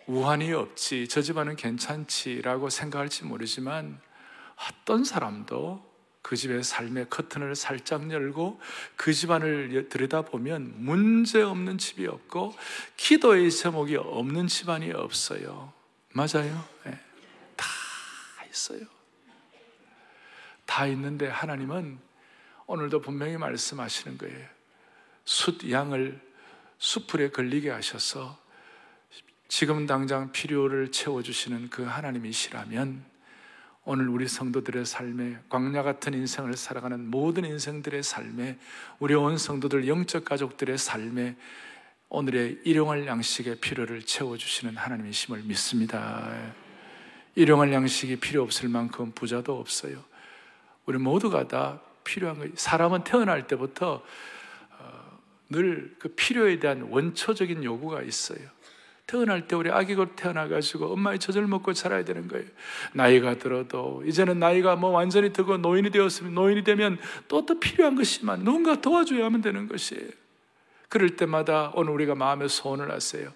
우환이 0.07 0.51
없지. 0.51 1.07
저 1.07 1.21
집안은 1.21 1.55
괜찮지라고 1.55 2.69
생각할지 2.69 3.23
모르지만 3.25 3.99
어떤 4.69 5.03
사람도 5.03 5.89
그 6.21 6.35
집의 6.35 6.63
삶의 6.63 7.09
커튼을 7.09 7.55
살짝 7.55 8.11
열고 8.11 8.59
그 8.95 9.13
집안을 9.13 9.89
들여다보면 9.89 10.73
문제 10.77 11.41
없는 11.41 11.77
집이 11.77 12.07
없고 12.07 12.55
기도의 12.97 13.51
제목이 13.51 13.95
없는 13.97 14.47
집안이 14.47 14.91
없어요. 14.91 15.73
맞아요. 16.13 16.63
네. 16.85 16.99
있어요. 18.51 18.81
다 20.65 20.85
있는데 20.87 21.27
하나님은 21.27 21.99
오늘도 22.67 23.01
분명히 23.01 23.37
말씀하시는 23.37 24.17
거예요. 24.17 24.47
숫 25.25 25.69
양을 25.69 26.21
수풀에 26.77 27.29
걸리게 27.29 27.69
하셔서 27.69 28.39
지금 29.47 29.85
당장 29.85 30.31
필요를 30.31 30.91
채워주시는 30.91 31.69
그 31.69 31.83
하나님이시라면 31.83 33.03
오늘 33.83 34.07
우리 34.07 34.27
성도들의 34.27 34.85
삶에 34.85 35.39
광야 35.49 35.83
같은 35.83 36.13
인생을 36.13 36.55
살아가는 36.55 37.09
모든 37.09 37.45
인생들의 37.45 38.03
삶에 38.03 38.57
우리 38.99 39.15
온 39.15 39.37
성도들 39.37 39.87
영적 39.87 40.23
가족들의 40.23 40.77
삶에 40.77 41.35
오늘의 42.07 42.59
일용할 42.63 43.07
양식의 43.07 43.57
필요를 43.57 44.03
채워주시는 44.03 44.77
하나님이심을 44.77 45.43
믿습니다. 45.43 46.53
일용할 47.35 47.71
양식이 47.71 48.17
필요 48.17 48.43
없을 48.43 48.69
만큼 48.69 49.11
부자도 49.13 49.57
없어요. 49.57 49.97
우리 50.85 50.97
모두가 50.97 51.47
다 51.47 51.79
필요한 52.03 52.37
거예요. 52.37 52.51
사람은 52.55 53.03
태어날 53.03 53.47
때부터 53.47 54.03
어, 54.79 55.19
늘그 55.49 56.15
필요에 56.15 56.59
대한 56.59 56.81
원초적인 56.89 57.63
요구가 57.63 58.01
있어요. 58.01 58.39
태어날 59.07 59.45
때 59.45 59.57
우리 59.57 59.69
아기가 59.69 60.15
태어나가지고 60.15 60.93
엄마의 60.93 61.19
젖을 61.19 61.45
먹고 61.45 61.73
자라야 61.73 62.05
되는 62.05 62.29
거예요. 62.29 62.45
나이가 62.93 63.37
들어도 63.37 64.01
이제는 64.05 64.39
나이가 64.39 64.77
뭐 64.77 64.91
완전히 64.91 65.33
들고 65.33 65.57
노인이 65.57 65.89
되었으면 65.89 66.33
노인이 66.33 66.63
되면 66.63 66.97
또 67.27 67.45
또 67.45 67.59
필요한 67.59 67.95
것이만 67.95 68.45
누군가 68.45 68.79
도와줘야 68.79 69.25
하면 69.25 69.41
되는 69.41 69.67
것이에요. 69.67 70.07
그럴 70.87 71.15
때마다 71.15 71.71
오늘 71.75 71.91
우리가 71.93 72.15
마음에 72.15 72.47
소원을 72.47 72.91
하세요. 72.91 73.33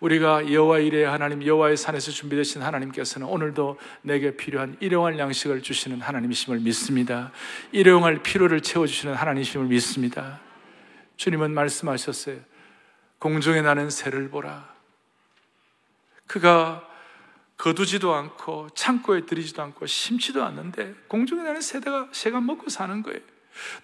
우리가 0.00 0.52
여호와 0.52 0.78
이레 0.78 1.04
하나님 1.04 1.44
여호와의 1.44 1.76
산에서 1.76 2.10
준비되신 2.12 2.62
하나님께서는 2.62 3.26
오늘도 3.26 3.78
내게 4.02 4.36
필요한 4.36 4.76
일용할 4.80 5.18
양식을 5.18 5.62
주시는 5.62 6.00
하나님이심을 6.00 6.60
믿습니다. 6.60 7.32
일용할 7.72 8.22
필요를 8.22 8.60
채워 8.60 8.86
주시는 8.86 9.14
하나님이심을 9.14 9.66
믿습니다. 9.66 10.40
주님은 11.16 11.52
말씀하셨어요. 11.52 12.36
공중에 13.18 13.60
나는 13.60 13.90
새를 13.90 14.30
보라. 14.30 14.72
그가 16.26 16.88
거두지도 17.56 18.14
않고 18.14 18.68
창고에 18.76 19.26
들이지도 19.26 19.60
않고 19.62 19.86
심지도 19.86 20.44
않는데 20.44 20.94
공중에 21.08 21.42
나는 21.42 21.60
새가 21.60 22.10
새가 22.12 22.40
먹고 22.40 22.70
사는 22.70 23.02
거예요. 23.02 23.18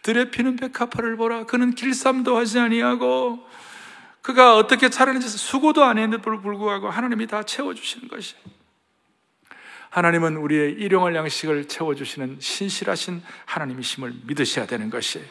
들에 0.02 0.30
피는 0.30 0.54
백합화를 0.54 1.16
보라. 1.16 1.47
그는 1.47 1.75
길쌈도 1.75 2.37
하지 2.37 2.61
아니하고 2.61 3.44
그가 4.25 4.57
어떻게 4.57 4.88
자라는지 4.88 5.28
수고도 5.28 5.85
안 5.85 5.99
했는데 5.99 6.23
불구하고 6.23 6.88
하나님이 6.88 7.26
다 7.26 7.43
채워주시는 7.43 8.09
것이. 8.09 8.35
하나님은 9.90 10.38
우리의 10.38 10.73
일용할 10.73 11.14
양식을 11.14 11.69
채워주시는 11.69 12.38
신실하신 12.40 13.23
하나님이심을 13.45 14.14
믿으셔야 14.25 14.64
되는 14.64 14.88
것이. 14.88 15.23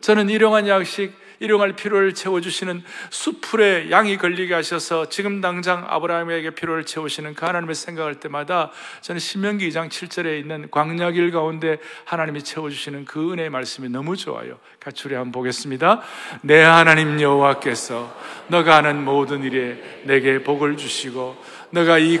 저는 0.00 0.30
일용한 0.30 0.66
양식 0.66 1.12
일용할 1.40 1.72
필요를 1.72 2.14
채워주시는 2.14 2.82
수풀에 3.10 3.90
양이 3.90 4.16
걸리게 4.16 4.54
하셔서 4.54 5.08
지금 5.08 5.40
당장 5.40 5.84
아브라함에게 5.88 6.50
필요를 6.50 6.84
채우시는 6.84 7.34
그 7.34 7.46
하나님을 7.46 7.74
생각할 7.74 8.14
때마다 8.16 8.70
저는 9.00 9.18
신명기 9.18 9.68
2장 9.68 9.88
7절에 9.88 10.38
있는 10.40 10.68
광야길 10.70 11.30
가운데 11.30 11.78
하나님이 12.04 12.42
채워주시는 12.42 13.04
그 13.04 13.32
은혜의 13.32 13.50
말씀이 13.50 13.88
너무 13.88 14.16
좋아요. 14.16 14.58
우리 15.04 15.14
한번 15.14 15.32
보겠습니다. 15.32 16.00
내 16.40 16.62
하나님 16.62 17.20
여호와께서 17.20 18.16
너가 18.48 18.76
하는 18.76 19.04
모든 19.04 19.44
일에 19.44 20.02
내게 20.04 20.42
복을 20.42 20.76
주시고 20.76 21.36
너가 21.70 21.98
이 21.98 22.18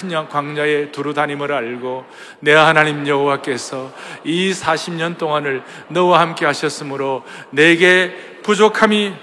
큰 0.00 0.28
광야에 0.28 0.92
두루 0.92 1.12
다님을 1.12 1.52
알고 1.52 2.06
내 2.40 2.54
하나님 2.54 3.06
여호와께서 3.06 3.92
이 4.24 4.50
40년 4.50 5.18
동안을 5.18 5.62
너와 5.88 6.20
함께 6.20 6.46
하셨으므로 6.46 7.22
내게 7.50 8.16
부족함이 8.42 9.14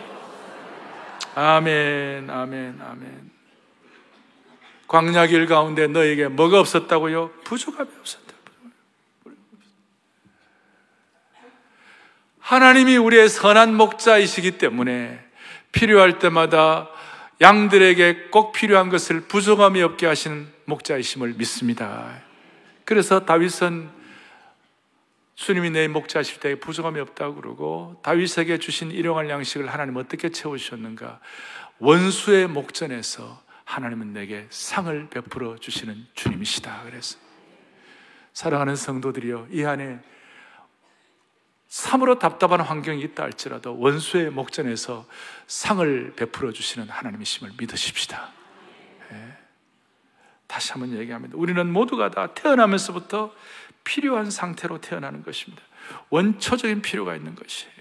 아멘, 1.35 2.29
아멘, 2.29 2.81
아멘. 2.81 3.31
광야길 4.87 5.45
가운데 5.45 5.87
너에게 5.87 6.27
뭐가 6.27 6.59
없었다고요? 6.59 7.29
부족함이 7.43 7.89
없었다. 7.99 8.27
하나님이 12.39 12.95
우리의 12.97 13.27
선한 13.27 13.75
목자이시기 13.75 14.57
때문에 14.57 15.19
필요할 15.73 16.17
때마다 16.17 16.89
양들에게 17.41 18.29
꼭 18.31 18.53
필요한 18.53 18.89
것을 18.89 19.21
부족함이 19.21 19.81
없게 19.83 20.07
하시는 20.07 20.47
목자이심을 20.65 21.33
믿습니다. 21.37 22.21
그래서 22.85 23.25
다윗은 23.25 23.96
주님이 25.37 25.69
내 25.69 25.87
목자하실 25.87 26.39
때 26.39 26.55
부족함이 26.59 26.99
없다고 26.99 27.35
그러고 27.35 27.99
다윗에게 28.01 28.57
주신 28.57 28.89
일용할 28.89 29.29
양식을 29.29 29.71
하나님 29.71 29.95
어떻게 29.95 30.29
채우셨는가? 30.29 31.19
원수의 31.77 32.47
목전에서 32.47 33.39
하나님은 33.63 34.13
내게 34.13 34.47
상을 34.49 35.07
베풀어 35.09 35.57
주시는 35.59 36.07
주님이시다. 36.15 36.81
그래서 36.85 37.19
사랑하는 38.33 38.75
성도들이여 38.75 39.49
이 39.51 39.63
안에 39.63 39.99
참으로 41.67 42.17
답답한 42.17 42.61
환경이 42.61 42.99
있다 43.01 43.21
할지라도 43.21 43.77
원수의 43.77 44.31
목전에서 44.31 45.05
상을 45.45 46.13
베풀어 46.15 46.51
주시는 46.51 46.89
하나님이심을 46.89 47.53
믿으십시다. 47.59 48.31
네. 49.11 49.37
다시 50.47 50.71
한번 50.71 50.97
얘기합니다. 50.97 51.35
우리는 51.37 51.71
모두가 51.71 52.09
다 52.09 52.33
태어나면서부터 52.33 53.31
필요한 53.87 54.29
상태로 54.29 54.81
태어나는 54.81 55.23
것입니다. 55.23 55.63
원초적인 56.09 56.81
필요가 56.81 57.15
있는 57.15 57.35
것이에요. 57.35 57.73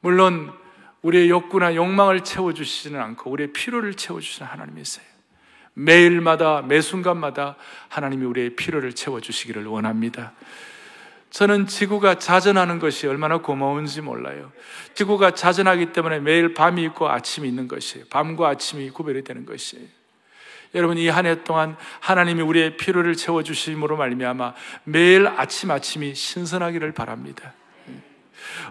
물론 0.00 0.52
우리의 1.00 1.30
욕구나 1.30 1.74
욕망을 1.74 2.22
채워주시지는 2.22 3.00
않고 3.00 3.30
우리의 3.30 3.54
필요를 3.54 3.94
채워주시는 3.94 4.46
하나님이세요. 4.46 5.06
매일마다 5.72 6.60
매 6.60 6.82
순간마다 6.82 7.56
하나님이 7.88 8.26
우리의 8.26 8.56
필요를 8.56 8.92
채워주시기를 8.94 9.64
원합니다. 9.64 10.32
저는 11.30 11.66
지구가 11.66 12.18
자전하는 12.18 12.78
것이 12.78 13.06
얼마나 13.06 13.38
고마운지 13.38 14.02
몰라요. 14.02 14.52
지구가 14.94 15.32
자전하기 15.32 15.92
때문에 15.92 16.20
매일 16.20 16.52
밤이 16.52 16.82
있고 16.84 17.08
아침이 17.08 17.48
있는 17.48 17.68
것이에요. 17.68 18.06
밤과 18.10 18.48
아침이 18.48 18.90
구별이 18.90 19.24
되는 19.24 19.46
것이에요. 19.46 19.97
여러분 20.74 20.98
이 20.98 21.08
한 21.08 21.26
해 21.26 21.42
동안 21.44 21.76
하나님이 22.00 22.42
우리의 22.42 22.76
필요를 22.76 23.14
채워 23.14 23.42
주심으로 23.42 23.96
말미암아 23.96 24.54
매일 24.84 25.26
아침 25.26 25.70
아침이 25.70 26.14
신선하기를 26.14 26.92
바랍니다. 26.92 27.54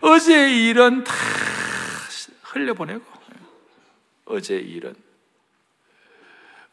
어제 0.02 0.52
일은 0.54 1.04
다 1.04 1.14
흘려보내고 2.44 3.04
어제 4.26 4.58
일은 4.58 4.94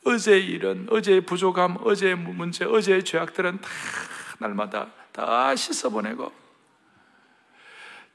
어제 0.05 0.39
일은 0.39 0.87
어제의 0.91 1.23
부족함, 1.23 1.79
어제의 1.81 2.15
문제, 2.17 2.65
어제의 2.65 3.05
죄악들은 3.05 3.61
다 3.61 3.69
날마다 4.39 4.89
다 5.13 5.55
씻어보내고 5.57 6.31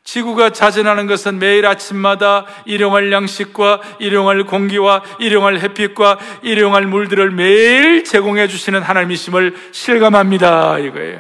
지구가 0.10 0.50
자전하는 0.50 1.06
것은 1.06 1.38
매일 1.38 1.68
아침마다 1.68 2.48
일용할 2.66 3.12
양식과 3.12 3.82
일용할 4.00 4.44
공기와 4.44 5.04
일용할 5.20 5.60
햇빛과 5.60 6.18
일용할 6.42 6.88
물들을 6.88 7.30
매일 7.30 8.04
제공해 8.04 8.48
주시는 8.48 8.82
하나님이심을 8.82 9.56
실감합니다. 9.72 10.80
이거예요. 10.80 11.20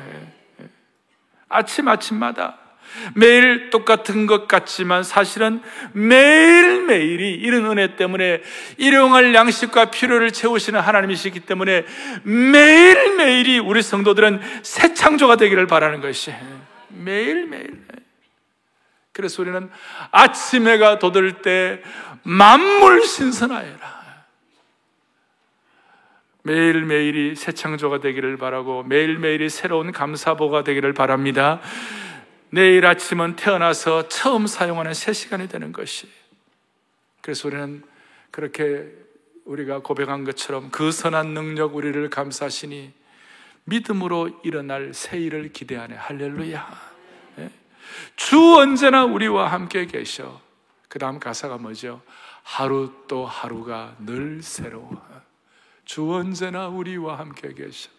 아침 1.49 1.87
아침마다 1.87 2.57
매일 3.13 3.69
똑같은 3.69 4.25
것 4.25 4.47
같지만 4.47 5.03
사실은 5.03 5.61
매일매일이 5.93 7.35
이런 7.35 7.65
은혜 7.65 7.95
때문에 7.95 8.41
일용할 8.77 9.35
양식과 9.35 9.91
필요를 9.91 10.31
채우시는 10.31 10.79
하나님이시기 10.79 11.41
때문에 11.41 11.85
매일매일이 12.23 13.59
우리 13.59 13.83
성도들은 13.83 14.41
새 14.63 14.95
창조가 14.95 15.35
되기를 15.35 15.67
바라는 15.67 16.01
것이 16.01 16.33
매일매일. 16.87 17.88
그래서 19.19 19.41
우리는 19.41 19.69
아침 20.11 20.65
해가 20.65 20.97
돋을 20.97 21.41
때 21.41 21.83
만물 22.23 23.05
신선하여라. 23.05 23.99
매일매일이 26.43 27.35
새 27.35 27.51
창조가 27.51 27.99
되기를 27.99 28.37
바라고 28.37 28.83
매일매일이 28.83 29.49
새로운 29.49 29.91
감사보가 29.91 30.63
되기를 30.63 30.93
바랍니다. 30.93 31.59
내일 32.49 32.85
아침은 32.85 33.35
태어나서 33.35 34.07
처음 34.07 34.47
사용하는 34.47 34.93
새 34.93 35.11
시간이 35.11 35.49
되는 35.49 35.73
것이. 35.73 36.07
그래서 37.19 37.49
우리는 37.49 37.83
그렇게 38.31 38.87
우리가 39.43 39.79
고백한 39.79 40.23
것처럼 40.23 40.71
그 40.71 40.93
선한 40.93 41.33
능력 41.33 41.75
우리를 41.75 42.09
감사하시니 42.09 42.93
믿음으로 43.65 44.39
일어날 44.45 44.93
새 44.93 45.19
일을 45.19 45.51
기대하네. 45.51 45.95
할렐루야. 45.95 46.88
주 48.15 48.57
언제나 48.57 49.05
우리와 49.05 49.51
함께 49.51 49.85
계셔. 49.85 50.41
그 50.87 50.99
다음 50.99 51.19
가사가 51.19 51.57
뭐죠? 51.57 52.01
하루 52.43 52.91
또 53.07 53.25
하루가 53.25 53.95
늘 53.99 54.41
새로워. 54.41 55.01
주 55.85 56.13
언제나 56.13 56.67
우리와 56.67 57.19
함께 57.19 57.53
계셔. 57.53 57.89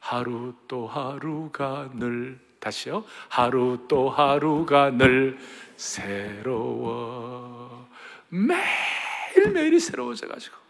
하루 0.00 0.54
또 0.68 0.86
하루가 0.86 1.88
늘 1.94 2.38
다시요. 2.60 3.04
하루 3.28 3.86
또 3.88 4.10
하루가 4.10 4.90
늘 4.90 5.38
새로워. 5.76 7.88
매일매일이 8.28 9.80
새로워져 9.80 10.28
가지고. 10.28 10.64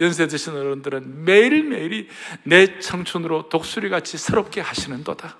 연세 0.00 0.26
드신 0.26 0.56
어른들은 0.56 1.24
매일매일이 1.24 2.08
내 2.44 2.78
청춘으로 2.78 3.48
독수리 3.48 3.90
같이 3.90 4.16
새롭게 4.16 4.60
하시는 4.60 5.04
도다. 5.04 5.36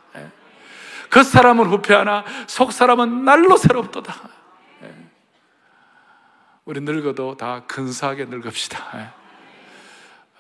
예. 1.11 1.15
그 1.15 1.23
사람은 1.23 1.67
후패하나 1.67 2.25
속 2.47 2.73
사람은 2.73 3.25
날로 3.25 3.57
새롭도다. 3.57 4.15
예. 4.85 4.95
우리 6.65 6.81
늙어도 6.81 7.37
다 7.37 7.65
근사하게 7.67 8.27
늙읍시다. 8.27 8.79
예. 8.95 9.21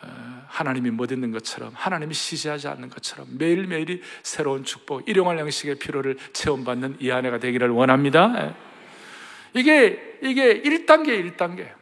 어, 0.02 0.46
하나님이 0.48 0.90
못 0.90 1.12
있는 1.12 1.30
것처럼 1.33 1.72
하나님이 1.74 2.14
시지하지 2.14 2.68
않는 2.68 2.88
것처럼 2.88 3.26
매일매일이 3.37 4.00
새로운 4.22 4.64
축복 4.64 5.09
일용할 5.09 5.38
양식의 5.38 5.78
피로를 5.78 6.16
체험받는 6.33 6.96
이 7.00 7.11
아내가 7.11 7.38
되기를 7.38 7.68
원합니다 7.68 8.54
이게 9.52 10.18
이게 10.22 10.62
1단계 10.62 11.37
1단계 11.37 11.80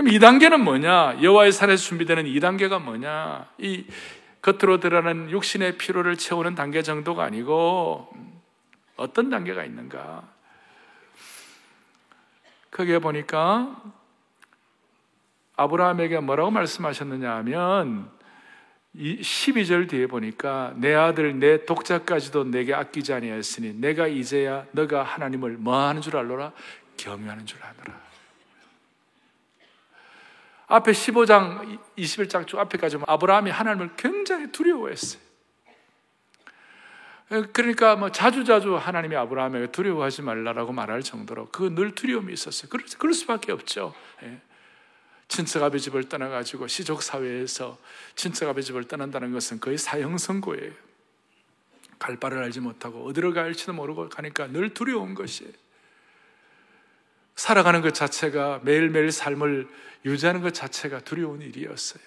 그럼 0.00 0.12
2단계는 0.12 0.62
뭐냐? 0.62 1.18
여호와의 1.22 1.52
산에서 1.52 1.82
준비되는 1.84 2.24
2단계가 2.24 2.82
뭐냐? 2.82 3.46
이 3.58 3.84
겉으로 4.42 4.80
드러나는 4.80 5.30
육신의 5.30 5.78
피로를 5.78 6.16
채우는 6.16 6.54
단계 6.54 6.82
정도가 6.82 7.24
아니고 7.24 8.12
어떤 8.96 9.30
단계가 9.30 9.64
있는가? 9.64 10.28
거기에 12.70 12.98
보니까 12.98 13.82
아브라함에게 15.56 16.20
뭐라고 16.20 16.50
말씀하셨느냐 16.50 17.30
하면 17.36 18.10
12절 18.96 19.88
뒤에 19.88 20.06
보니까 20.06 20.72
내 20.76 20.94
아들 20.94 21.38
내 21.38 21.64
독자까지도 21.64 22.44
내게 22.44 22.74
아끼지 22.74 23.12
아니하였으니 23.12 23.74
내가 23.74 24.06
이제야 24.06 24.66
너가 24.72 25.02
하나님을 25.02 25.58
뭐 25.58 25.76
하는 25.76 26.00
줄 26.00 26.16
알로라 26.16 26.52
경외하는 26.96 27.46
줄 27.46 27.62
아노라. 27.62 28.09
앞에 30.70 30.92
15장, 30.92 31.78
21장 31.98 32.46
쭉 32.46 32.58
앞에까지 32.60 32.96
보면 32.96 33.06
아브라함이 33.08 33.50
하나님을 33.50 33.90
굉장히 33.96 34.52
두려워했어요. 34.52 35.20
그러니까 37.52 37.94
뭐 37.94 38.10
자주자주 38.10 38.76
하나님이 38.76 39.14
아브라함에게 39.16 39.72
두려워하지 39.72 40.22
말라라고 40.22 40.72
말할 40.72 41.02
정도로 41.02 41.48
그 41.50 41.74
늘 41.74 41.94
두려움이 41.94 42.32
있었어요. 42.32 42.68
그럴, 42.68 42.84
그럴 42.98 43.14
수밖에 43.14 43.52
없죠. 43.52 43.94
예. 44.24 44.40
친척 45.28 45.62
아비 45.62 45.80
집을 45.80 46.08
떠나가지고 46.08 46.66
시족 46.66 47.02
사회에서 47.02 47.78
친척 48.16 48.48
아비 48.48 48.64
집을 48.64 48.84
떠난다는 48.84 49.32
것은 49.32 49.60
거의 49.60 49.78
사형 49.78 50.18
선고예요. 50.18 50.72
갈 52.00 52.16
바를 52.16 52.42
알지 52.42 52.60
못하고 52.60 53.06
어디로 53.06 53.32
갈지도 53.32 53.72
모르고 53.74 54.08
가니까 54.08 54.48
늘 54.48 54.74
두려운 54.74 55.14
것이에요. 55.14 55.52
살아가는 57.40 57.80
것 57.80 57.94
자체가 57.94 58.60
매일매일 58.64 59.10
삶을 59.10 59.66
유지하는 60.04 60.42
것 60.42 60.52
자체가 60.52 61.00
두려운 61.00 61.40
일이었어요. 61.40 62.02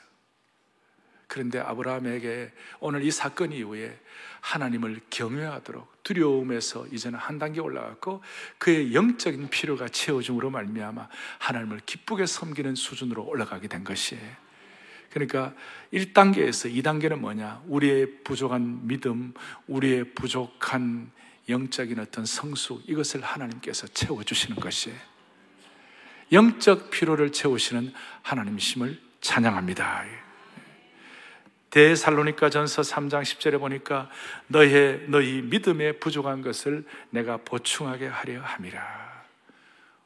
그런데 1.25 1.57
아브라함에게 1.57 2.51
오늘 2.79 3.03
이 3.03 3.09
사건 3.09 3.51
이후에 3.51 3.99
하나님을 4.41 5.01
경외하도록 5.09 6.03
두려움에서 6.03 6.85
이제는 6.91 7.17
한 7.17 7.39
단계 7.39 7.61
올라갔고 7.61 8.21
그의 8.59 8.93
영적인 8.93 9.49
필요가 9.49 9.87
채워줌으로 9.89 10.51
말미암아 10.51 11.09
하나님을 11.39 11.79
기쁘게 11.83 12.27
섬기는 12.27 12.75
수준으로 12.75 13.25
올라가게 13.25 13.67
된 13.67 13.83
것이에요. 13.83 14.35
그러니까 15.09 15.55
1단계에서 15.91 16.71
2단계는 16.71 17.17
뭐냐? 17.17 17.63
우리의 17.65 18.23
부족한 18.23 18.85
믿음, 18.85 19.33
우리의 19.65 20.13
부족한 20.13 21.09
영적인 21.49 21.97
어떤 21.97 22.23
성숙 22.27 22.87
이것을 22.87 23.21
하나님께서 23.21 23.87
채워주시는 23.87 24.57
것이에요. 24.57 25.12
영적 26.31 26.89
피로를 26.89 27.31
채우시는 27.31 27.93
하나님이심을 28.21 28.99
찬양합니다. 29.21 30.05
대살로니가 31.69 32.51
전서 32.51 32.83
3장 32.83 33.23
10절에 33.23 33.59
보니까 33.59 34.09
너의 34.47 35.05
너희 35.07 35.41
믿음에 35.41 35.93
부족한 35.93 36.43
것을 36.43 36.85
내가 37.09 37.37
보충하게 37.37 38.07
하려 38.07 38.41
함이라. 38.41 39.23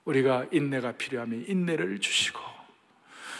우리가 0.06 0.46
인내가 0.52 0.94
필요하면 0.94 1.44
인내를 1.48 2.00
주시고 2.00 2.40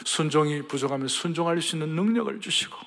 순종이 0.04 0.62
부족하면 0.64 1.08
순종할 1.08 1.62
수 1.62 1.78
있는 1.78 1.96
능력을 1.96 2.40
주시고 2.42 2.78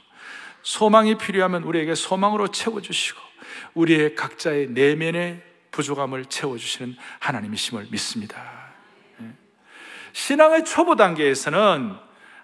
소망이 0.62 1.16
필요하면 1.16 1.62
우리에게 1.62 1.94
소망으로 1.94 2.48
채워 2.48 2.82
주시고 2.82 3.18
우리의 3.72 4.14
각자의 4.14 4.68
내면의 4.70 5.42
부족함을 5.70 6.26
채워 6.26 6.58
주시는 6.58 6.96
하나님이심을 7.20 7.88
믿습니다. 7.90 8.59
신앙의 10.12 10.64
초보 10.64 10.96
단계에서는 10.96 11.94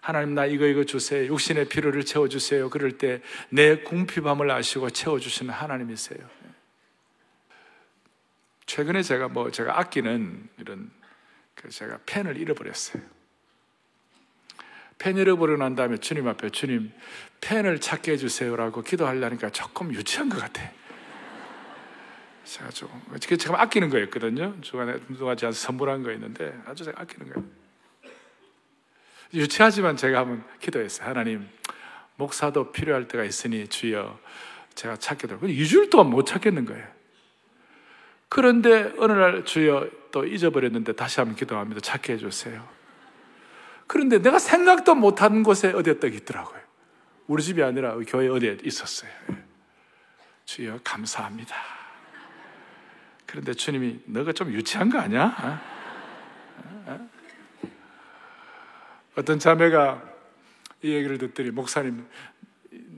하나님 0.01 0.35
나 0.35 0.47
이거 0.47 0.67
이거 0.67 0.85
주세요. 0.85 1.27
육신의 1.27 1.69
필요를 1.69 2.05
채워 2.05 2.29
주세요. 2.29 2.71
그럴 2.71 2.93
때 2.99 3.21
내 3.49 3.79
궁핍함을 3.79 4.51
아시고 4.51 4.91
채워 4.91 5.19
주시는 5.19 5.53
하나님이세요. 5.53 6.19
최근에 8.67 9.03
제가 9.03 9.29
뭐 9.29 9.51
제가 9.51 9.79
아끼는 9.79 10.49
이런 10.59 10.91
그 11.55 11.69
제가 11.71 11.99
펜을 12.07 12.37
잃어버렸어요. 12.37 13.03
펜 14.99 15.17
잃어버리고 15.17 15.59
난 15.59 15.75
다음에 15.75 15.99
주님 15.99 16.27
앞에 16.29 16.51
주님 16.51 16.93
펜을 17.41 17.81
찾게 17.81 18.13
해주세요라고 18.13 18.83
기도하려니까 18.83 19.51
조금 19.51 19.93
유치한 19.93 20.29
것 20.29 20.41
같아. 20.41 20.71
제가 22.47 22.71
좀, 22.71 22.89
제가 23.21 23.61
아끼는 23.61 23.91
거였거든요. 23.91 24.61
주간에 24.61 24.99
누가 25.09 25.35
저한테 25.35 25.59
선물한 25.59 26.03
거였는데 26.05 26.63
아주 26.67 26.85
제가 26.85 27.03
아끼는 27.03 27.33
거예요. 27.33 27.49
유치하지만 29.35 29.97
제가 29.97 30.21
한번 30.21 30.45
기도했어요. 30.61 31.09
하나님, 31.09 31.49
목사도 32.15 32.71
필요할 32.71 33.09
때가 33.09 33.25
있으니 33.25 33.67
주여 33.67 34.19
제가 34.75 34.97
찾게 34.97 35.27
되고 35.27 35.47
2주일 35.47 35.91
동안 35.91 36.09
못 36.09 36.25
찾겠는 36.25 36.65
거예요. 36.67 36.87
그런데 38.29 38.93
어느 38.99 39.13
날 39.13 39.45
주여 39.45 39.89
또 40.13 40.25
잊어버렸는데 40.25 40.93
다시 40.93 41.21
한번 41.21 41.37
기도합니다. 41.37 41.81
찾게 41.81 42.15
해주세요. 42.15 42.67
그런데 43.89 44.19
내가 44.19 44.39
생각도 44.39 44.95
못한 44.95 45.43
곳에 45.43 45.73
어디에 45.73 45.99
떡 45.99 46.15
있더라고요. 46.15 46.61
우리 47.27 47.43
집이 47.43 47.63
아니라 47.63 47.97
교회 48.07 48.29
어디에 48.29 48.59
있었어요. 48.63 49.11
주여 50.45 50.81
감사합니다. 50.85 51.86
그런데 53.27 53.55
주님이 53.55 54.01
너가 54.07 54.33
좀 54.33 54.53
유치한 54.53 54.89
거 54.91 54.99
아니야? 54.99 55.61
어? 56.87 56.93
어? 56.93 57.09
어떤 59.17 59.39
자매가 59.39 60.03
이 60.83 60.93
얘기를 60.93 61.19
듣더니 61.19 61.51
목사님 61.51 62.07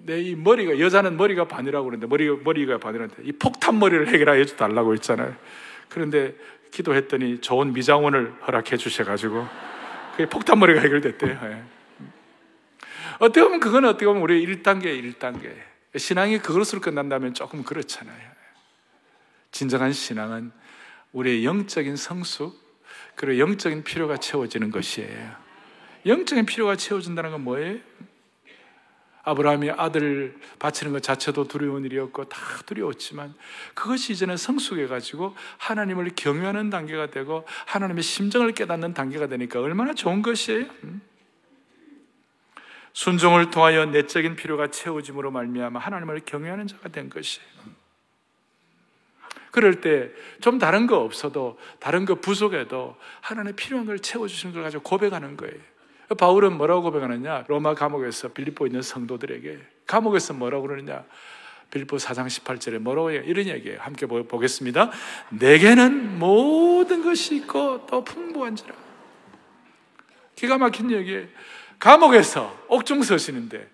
내 0.08 0.20
이 0.22 0.34
머리가 0.34 0.80
여자는 0.80 1.16
머리가 1.18 1.46
반이라고 1.46 1.84
그러는데 1.84 2.06
머리가 2.06 2.36
머리가 2.42 2.78
반이라는데 2.78 3.22
이 3.24 3.32
폭탄 3.32 3.78
머리를 3.78 4.08
해결해 4.08 4.44
줘 4.46 4.56
달라고 4.56 4.94
했잖아요. 4.94 5.36
그런데 5.90 6.34
기도했더니 6.70 7.40
좋은 7.40 7.74
미장원을 7.74 8.32
허락해 8.46 8.78
주셔가지고 8.78 9.46
그 10.16 10.26
폭탄 10.28 10.58
머리가 10.58 10.80
해결됐대요. 10.80 11.38
예. 11.44 11.62
어떻게 13.18 13.42
보면 13.42 13.60
그건 13.60 13.84
어떻게 13.84 14.06
보면 14.06 14.22
우리 14.22 14.44
1단계 14.46 14.84
1단계 15.18 15.52
신앙이 15.96 16.38
그것으로 16.38 16.80
끝난다면 16.80 17.34
조금 17.34 17.62
그렇잖아요. 17.62 18.37
진정한 19.50 19.92
신앙은 19.92 20.52
우리의 21.12 21.44
영적인 21.44 21.96
성숙 21.96 22.56
그리고 23.14 23.40
영적인 23.40 23.82
필요가 23.84 24.16
채워지는 24.16 24.70
것이에요. 24.70 25.36
영적인 26.06 26.46
필요가 26.46 26.76
채워진다는 26.76 27.32
건 27.32 27.42
뭐예요? 27.42 27.78
아브라함이 29.24 29.70
아들 29.72 30.38
바치는 30.58 30.92
것 30.92 31.02
자체도 31.02 31.48
두려운 31.48 31.84
일이었고 31.84 32.24
다 32.24 32.38
두려웠지만 32.64 33.34
그것이 33.74 34.12
이제는 34.12 34.36
성숙해가지고 34.36 35.36
하나님을 35.58 36.12
경외하는 36.16 36.70
단계가 36.70 37.10
되고 37.10 37.46
하나님의 37.66 38.02
심정을 38.02 38.52
깨닫는 38.52 38.94
단계가 38.94 39.26
되니까 39.26 39.60
얼마나 39.60 39.92
좋은 39.92 40.22
것이에요? 40.22 40.66
음? 40.84 41.02
순종을 42.94 43.50
통하여 43.50 43.84
내적인 43.84 44.34
필요가 44.34 44.68
채워짐으로 44.68 45.30
말미암아 45.30 45.78
하나님을 45.78 46.22
경외하는 46.24 46.66
자가 46.66 46.88
된 46.88 47.10
것이에요. 47.10 47.77
그럴 49.60 49.80
때 49.80 50.12
좀 50.40 50.58
다른 50.58 50.86
거 50.86 50.98
없어도 50.98 51.58
다른 51.80 52.04
거 52.04 52.14
부족해도 52.14 52.96
하나님의 53.20 53.54
필요한 53.56 53.86
걸 53.86 53.98
채워주시는 53.98 54.54
걸 54.54 54.62
가지고 54.62 54.82
고백하는 54.82 55.36
거예요. 55.36 55.54
바울은 56.16 56.56
뭐라고 56.56 56.82
고백하느냐? 56.82 57.44
로마 57.48 57.74
감옥에서 57.74 58.28
빌립보 58.28 58.66
있는 58.66 58.82
성도들에게 58.82 59.58
감옥에서 59.86 60.32
뭐라고 60.34 60.66
그러느냐? 60.66 61.04
빌립보 61.70 61.96
4장 61.96 62.26
18절에 62.26 62.78
뭐라고 62.78 63.10
해요? 63.10 63.22
이런 63.26 63.46
얘기예요. 63.46 63.78
함께 63.80 64.06
보겠습니다. 64.06 64.90
내게는 65.30 66.18
모든 66.18 67.02
것이 67.04 67.36
있고 67.36 67.84
또 67.86 68.02
풍부한지라. 68.04 68.74
기가 70.34 70.56
막힌 70.56 70.90
얘기예요. 70.90 71.26
감옥에서 71.78 72.56
옥중 72.68 73.02
서시는데 73.02 73.68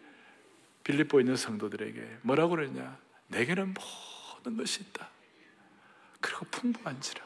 빌립보 0.82 1.20
있는 1.20 1.36
성도들에게 1.36 2.18
뭐라고 2.22 2.56
그러냐? 2.56 2.96
내게는 3.28 3.74
모든 3.74 4.56
것이 4.56 4.82
있다. 4.82 5.13
그리고 6.24 6.46
풍부한지라. 6.50 7.22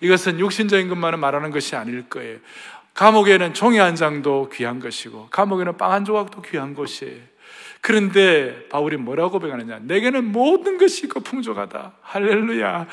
이것은 0.00 0.40
육신적인 0.40 0.88
것만을 0.88 1.18
말하는 1.18 1.52
것이 1.52 1.76
아닐 1.76 2.08
거예요. 2.08 2.38
감옥에는 2.94 3.54
종이 3.54 3.78
한 3.78 3.94
장도 3.94 4.50
귀한 4.52 4.80
것이고, 4.80 5.28
감옥에는 5.30 5.76
빵 5.76 5.92
한 5.92 6.04
조각도 6.04 6.42
귀한 6.42 6.74
것이에요. 6.74 7.20
그런데 7.80 8.68
바울이 8.70 8.96
뭐라고 8.96 9.30
고백하느냐? 9.30 9.78
내게는 9.82 10.32
모든 10.32 10.78
것이 10.78 11.06
있고 11.06 11.20
풍족하다. 11.20 11.92
할렐루야. 12.02 12.88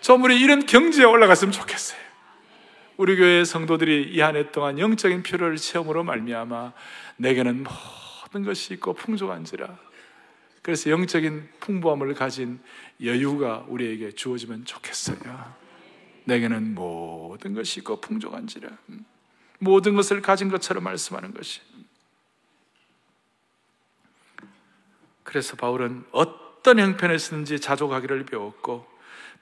좀 0.00 0.24
우리 0.24 0.40
이런 0.40 0.64
경지에 0.64 1.04
올라갔으면 1.04 1.52
좋겠어요. 1.52 2.00
우리 2.96 3.16
교회 3.16 3.44
성도들이 3.44 4.12
이 4.14 4.20
한 4.22 4.36
해 4.36 4.50
동안 4.50 4.78
영적인 4.78 5.22
필요를 5.22 5.56
체험으로 5.56 6.04
말미암아 6.04 6.72
내게는 7.18 7.64
모든 7.64 8.44
것이 8.46 8.72
있고 8.74 8.94
풍족한지라. 8.94 9.89
그래서 10.62 10.90
영적인 10.90 11.48
풍부함을 11.60 12.14
가진 12.14 12.60
여유가 13.02 13.64
우리에게 13.68 14.12
주어지면 14.12 14.66
좋겠어요. 14.66 15.54
내게는 16.24 16.74
모든 16.74 17.54
것이 17.54 17.80
있고 17.80 18.00
풍족한지라. 18.00 18.68
모든 19.58 19.94
것을 19.94 20.20
가진 20.20 20.48
것처럼 20.48 20.84
말씀하는 20.84 21.32
것이. 21.32 21.60
그래서 25.22 25.56
바울은 25.56 26.04
어떤 26.10 26.78
형편에 26.78 27.16
서든지 27.16 27.60
자족하기를 27.60 28.26
배웠고 28.26 28.86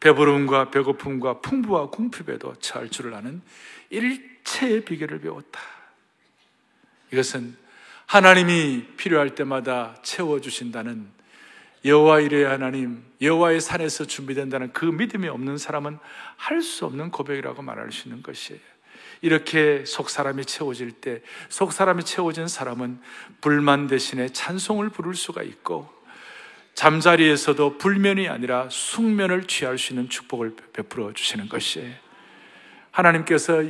배부름과 0.00 0.70
배고픔과 0.70 1.40
풍부와 1.40 1.90
궁핍에도 1.90 2.56
처할 2.56 2.88
줄을 2.88 3.14
아는 3.14 3.42
일체의 3.90 4.84
비결을 4.84 5.20
배웠다. 5.20 5.60
이것은 7.12 7.56
하나님이 8.08 8.86
필요할 8.96 9.34
때마다 9.34 9.94
채워주신다는 10.02 11.06
여호와 11.84 12.20
이레 12.20 12.44
하나님, 12.46 13.04
여호와의 13.20 13.60
산에서 13.60 14.06
준비된다는 14.06 14.72
그 14.72 14.86
믿음이 14.86 15.28
없는 15.28 15.58
사람은 15.58 15.98
할 16.36 16.62
수 16.62 16.86
없는 16.86 17.10
고백이라고 17.10 17.60
말할 17.60 17.92
수 17.92 18.08
있는 18.08 18.22
것이에요. 18.22 18.60
이렇게 19.20 19.84
속 19.84 20.08
사람이 20.08 20.46
채워질 20.46 20.92
때, 20.92 21.20
속 21.50 21.74
사람이 21.74 22.04
채워진 22.04 22.48
사람은 22.48 22.98
불만 23.42 23.88
대신에 23.88 24.30
찬송을 24.30 24.88
부를 24.88 25.14
수가 25.14 25.42
있고, 25.42 25.92
잠자리에서도 26.72 27.76
불면이 27.76 28.28
아니라 28.28 28.68
숙면을 28.70 29.44
취할 29.44 29.76
수 29.76 29.92
있는 29.92 30.08
축복을 30.08 30.56
베풀어 30.72 31.12
주시는 31.12 31.50
것이에요. 31.50 31.94
하나님께서 32.90 33.64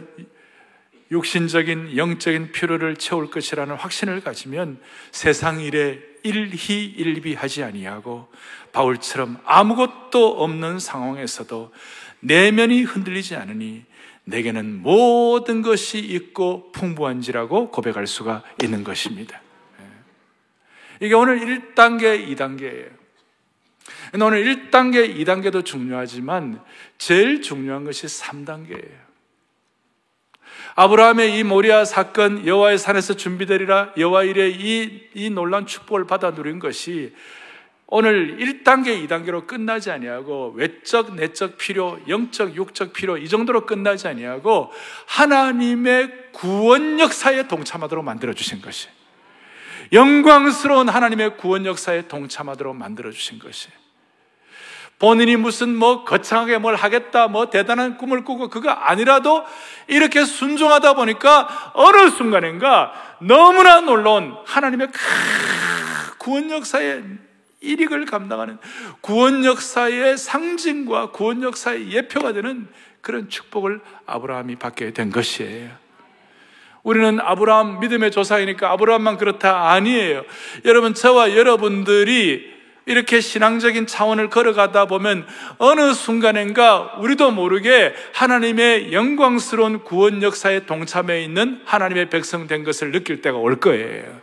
육신적인 1.10 1.96
영적인 1.96 2.52
필요를 2.52 2.96
채울 2.96 3.30
것이라는 3.30 3.74
확신을 3.74 4.20
가지면 4.20 4.80
세상 5.10 5.60
일에 5.60 6.00
일희일비하지 6.22 7.62
아니하고 7.62 8.28
바울처럼 8.72 9.38
아무것도 9.44 10.42
없는 10.42 10.78
상황에서도 10.78 11.72
내면이 12.20 12.82
흔들리지 12.82 13.36
않으니 13.36 13.84
내게는 14.24 14.82
모든 14.82 15.62
것이 15.62 15.98
있고 15.98 16.70
풍부한지라고 16.72 17.70
고백할 17.70 18.06
수가 18.06 18.42
있는 18.62 18.84
것입니다. 18.84 19.40
예. 19.80 21.06
이게 21.06 21.14
오늘 21.14 21.40
1단계, 21.40 22.28
2단계예요. 22.36 22.90
오늘 24.22 24.44
1단계, 24.44 25.16
2단계도 25.16 25.64
중요하지만 25.64 26.62
제일 26.98 27.40
중요한 27.40 27.84
것이 27.84 28.06
3단계예요. 28.06 29.07
아브라함의 30.74 31.38
이 31.38 31.42
모리아 31.44 31.84
사건 31.84 32.46
여호와의 32.46 32.78
산에서 32.78 33.14
준비되리라. 33.14 33.94
여호와 33.96 34.24
일에 34.24 34.50
이, 34.50 35.08
이 35.14 35.30
놀란 35.30 35.66
축복을 35.66 36.06
받아 36.06 36.30
누린 36.30 36.58
것이 36.58 37.12
오늘 37.90 38.36
1단계, 38.36 39.08
2단계로 39.08 39.46
끝나지 39.46 39.90
아니하고 39.90 40.52
외적, 40.54 41.14
내적 41.14 41.56
필요, 41.56 41.98
영적, 42.06 42.54
육적 42.54 42.92
필요 42.92 43.16
이 43.16 43.28
정도로 43.28 43.64
끝나지 43.64 44.06
아니하고 44.08 44.70
하나님의 45.06 46.32
구원 46.32 47.00
역사에 47.00 47.48
동참하도록 47.48 48.04
만들어 48.04 48.34
주신 48.34 48.60
것이 48.60 48.88
영광스러운 49.90 50.90
하나님의 50.90 51.38
구원 51.38 51.64
역사에 51.64 52.08
동참하도록 52.08 52.76
만들어 52.76 53.10
주신 53.10 53.38
것이 53.38 53.68
본인이 54.98 55.36
무슨 55.36 55.76
뭐 55.76 56.04
거창하게 56.04 56.58
뭘 56.58 56.74
하겠다, 56.74 57.28
뭐 57.28 57.50
대단한 57.50 57.98
꿈을 57.98 58.24
꾸고 58.24 58.48
그거 58.48 58.70
아니라도 58.70 59.44
이렇게 59.86 60.24
순종하다 60.24 60.94
보니까 60.94 61.72
어느 61.74 62.10
순간인가 62.10 62.92
너무나 63.20 63.80
놀라운 63.80 64.34
하나님의 64.44 64.88
구원 66.18 66.50
역사의 66.50 67.04
일익을 67.60 68.06
감당하는 68.06 68.58
구원 69.00 69.44
역사의 69.44 70.18
상징과 70.18 71.10
구원 71.12 71.42
역사의 71.42 71.92
예표가 71.92 72.32
되는 72.32 72.68
그런 73.00 73.28
축복을 73.28 73.80
아브라함이 74.06 74.56
받게 74.56 74.92
된 74.92 75.10
것이에요. 75.10 75.70
우리는 76.82 77.20
아브라함 77.20 77.80
믿음의 77.80 78.10
조상이니까 78.10 78.70
아브라함만 78.72 79.16
그렇다 79.18 79.70
아니에요. 79.70 80.24
여러분 80.64 80.94
저와 80.94 81.36
여러분들이 81.36 82.57
이렇게 82.88 83.20
신앙적인 83.20 83.86
차원을 83.86 84.30
걸어가다 84.30 84.86
보면 84.86 85.26
어느 85.58 85.92
순간인가 85.92 86.96
우리도 86.98 87.30
모르게 87.30 87.94
하나님의 88.14 88.94
영광스러운 88.94 89.84
구원 89.84 90.22
역사에 90.22 90.64
동참해 90.64 91.22
있는 91.22 91.60
하나님의 91.66 92.08
백성 92.08 92.46
된 92.46 92.64
것을 92.64 92.90
느낄 92.90 93.20
때가 93.20 93.36
올 93.36 93.60
거예요. 93.60 94.20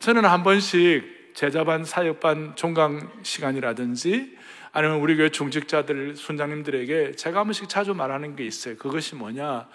저는 0.00 0.26
한 0.26 0.42
번씩 0.42 1.32
제자반, 1.34 1.82
사역반, 1.84 2.56
종강 2.56 3.10
시간이라든지 3.22 4.36
아니면 4.72 4.98
우리 4.98 5.16
교회 5.16 5.30
중직자들, 5.30 6.16
순장님들에게 6.16 7.12
제가 7.12 7.40
한 7.40 7.46
번씩 7.46 7.70
자주 7.70 7.94
말하는 7.94 8.36
게 8.36 8.44
있어요. 8.44 8.76
그것이 8.76 9.14
뭐냐? 9.14 9.66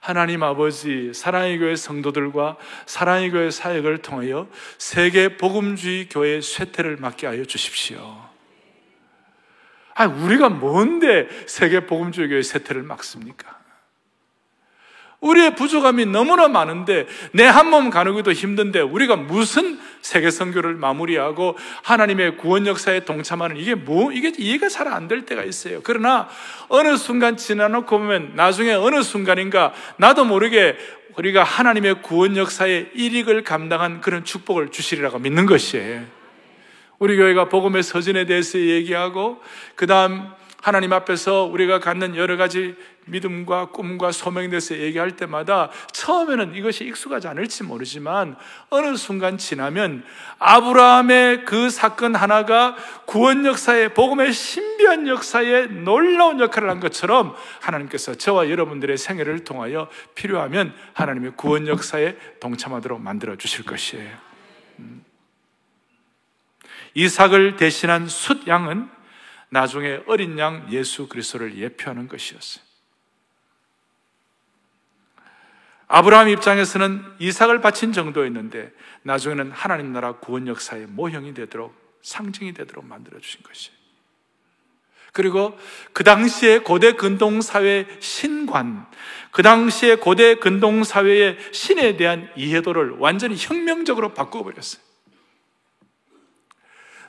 하나님 0.00 0.42
아버지 0.42 1.12
사랑의 1.12 1.58
교회 1.58 1.76
성도들과 1.76 2.56
사랑의 2.86 3.30
교회 3.30 3.50
사역을 3.50 3.98
통하여 3.98 4.48
세계 4.78 5.36
복음주의 5.36 6.08
교회 6.08 6.40
쇠퇴를 6.40 6.96
막게 6.96 7.26
하여 7.26 7.44
주십시오. 7.44 8.28
아, 9.94 10.06
우리가 10.06 10.48
뭔데 10.48 11.28
세계 11.46 11.86
복음주의 11.86 12.28
교회 12.28 12.42
쇠퇴를 12.42 12.82
막습니까? 12.82 13.57
우리의 15.20 15.56
부족함이 15.56 16.06
너무나 16.06 16.46
많은데 16.48 17.06
내 17.32 17.44
한 17.44 17.70
몸 17.70 17.90
가누기도 17.90 18.32
힘든데 18.32 18.80
우리가 18.80 19.16
무슨 19.16 19.78
세계 20.00 20.30
선교를 20.30 20.74
마무리하고 20.74 21.56
하나님의 21.82 22.36
구원 22.36 22.66
역사에 22.66 23.04
동참하는 23.04 23.56
이게 23.56 23.74
뭐 23.74 24.12
이게 24.12 24.32
이해가 24.36 24.68
잘 24.68 24.86
안 24.88 25.08
될 25.08 25.26
때가 25.26 25.42
있어요. 25.42 25.80
그러나 25.82 26.28
어느 26.68 26.96
순간 26.96 27.36
지나놓고 27.36 27.98
보면 27.98 28.32
나중에 28.36 28.72
어느 28.74 29.02
순간인가 29.02 29.72
나도 29.96 30.24
모르게 30.24 30.76
우리가 31.16 31.42
하나님의 31.42 32.02
구원 32.02 32.36
역사의 32.36 32.90
일익을 32.94 33.42
감당한 33.42 34.00
그런 34.00 34.24
축복을 34.24 34.68
주시리라고 34.70 35.18
믿는 35.18 35.46
것이에요. 35.46 36.02
우리 37.00 37.16
교회가 37.16 37.48
복음의 37.48 37.82
서진에 37.82 38.24
대해서 38.26 38.58
얘기하고 38.58 39.40
그다음 39.74 40.28
하나님 40.62 40.92
앞에서 40.92 41.44
우리가 41.44 41.80
갖는 41.80 42.16
여러 42.16 42.36
가지 42.36 42.74
믿음과 43.10 43.70
꿈과 43.70 44.12
소명에 44.12 44.48
대해서 44.48 44.76
얘기할 44.76 45.16
때마다 45.16 45.70
처음에는 45.92 46.54
이것이 46.54 46.84
익숙하지 46.84 47.28
않을지 47.28 47.64
모르지만 47.64 48.36
어느 48.70 48.96
순간 48.96 49.38
지나면 49.38 50.04
아브라함의 50.38 51.44
그 51.44 51.70
사건 51.70 52.14
하나가 52.14 52.76
구원 53.06 53.44
역사에 53.44 53.88
복음의 53.88 54.32
신비한 54.32 55.08
역사에 55.08 55.66
놀라운 55.66 56.40
역할을 56.40 56.70
한 56.70 56.80
것처럼 56.80 57.34
하나님께서 57.60 58.14
저와 58.14 58.50
여러분들의 58.50 58.96
생애를 58.96 59.44
통하여 59.44 59.88
필요하면 60.14 60.74
하나님의 60.92 61.32
구원 61.36 61.66
역사에 61.66 62.16
동참하도록 62.40 63.00
만들어 63.00 63.36
주실 63.36 63.64
것이에요. 63.64 64.10
음. 64.80 65.04
이삭을 66.94 67.56
대신한 67.56 68.08
숫 68.08 68.46
양은 68.48 68.88
나중에 69.50 70.00
어린 70.06 70.38
양 70.38 70.66
예수 70.70 71.08
그리스도를 71.08 71.56
예표하는 71.56 72.08
것이었어요. 72.08 72.67
아브라함 75.88 76.28
입장에서는 76.28 77.02
이삭을 77.18 77.60
바친 77.60 77.92
정도였는데 77.92 78.72
나중에는 79.02 79.50
하나님 79.52 79.92
나라 79.92 80.12
구원 80.12 80.46
역사의 80.46 80.86
모형이 80.86 81.34
되도록 81.34 81.74
상징이 82.02 82.52
되도록 82.52 82.86
만들어 82.86 83.18
주신 83.18 83.42
것이에요. 83.42 83.78
그리고 85.12 85.58
그 85.94 86.04
당시에 86.04 86.58
고대 86.58 86.92
근동 86.92 87.40
사회 87.40 87.86
신관, 88.00 88.86
그 89.30 89.42
당시에 89.42 89.96
고대 89.96 90.34
근동 90.36 90.84
사회의 90.84 91.38
신에 91.52 91.96
대한 91.96 92.30
이해도를 92.36 92.96
완전히 92.98 93.34
혁명적으로 93.36 94.12
바꿔 94.12 94.44
버렸어요. 94.44 94.82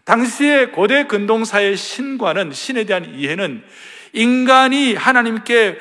당시에 0.06 0.68
고대 0.68 1.06
근동사의 1.06 1.78
신과는 1.78 2.52
신에 2.52 2.86
대한 2.86 3.14
이해는 3.14 3.64
인간이 4.14 4.96
하나님께 4.96 5.78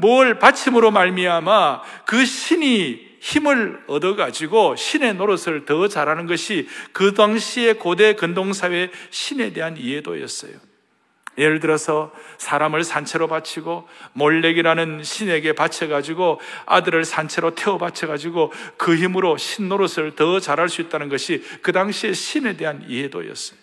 뭘 0.00 0.38
바침으로 0.38 0.92
말미암아 0.92 1.82
그 2.06 2.24
신이 2.24 3.08
힘을 3.20 3.82
얻어 3.88 4.14
가지고 4.14 4.76
신의 4.76 5.14
노릇을 5.14 5.64
더 5.64 5.88
잘하는 5.88 6.26
것이 6.26 6.68
그 6.92 7.14
당시의 7.14 7.78
고대 7.78 8.14
근동 8.14 8.52
사회의 8.52 8.90
신에 9.10 9.52
대한 9.52 9.76
이해도였어요. 9.76 10.52
예를 11.36 11.58
들어서 11.58 12.12
사람을 12.38 12.84
산채로 12.84 13.26
바치고 13.26 13.88
몰렉이라는 14.12 15.02
신에게 15.02 15.52
바쳐가지고 15.52 16.40
아들을 16.66 17.04
산채로 17.04 17.56
태워 17.56 17.78
바쳐가지고 17.78 18.52
그 18.76 18.96
힘으로 18.96 19.36
신 19.36 19.68
노릇을 19.68 20.14
더 20.14 20.38
잘할 20.38 20.68
수 20.68 20.80
있다는 20.80 21.08
것이 21.08 21.42
그 21.62 21.72
당시의 21.72 22.14
신에 22.14 22.56
대한 22.56 22.84
이해도였어요. 22.88 23.58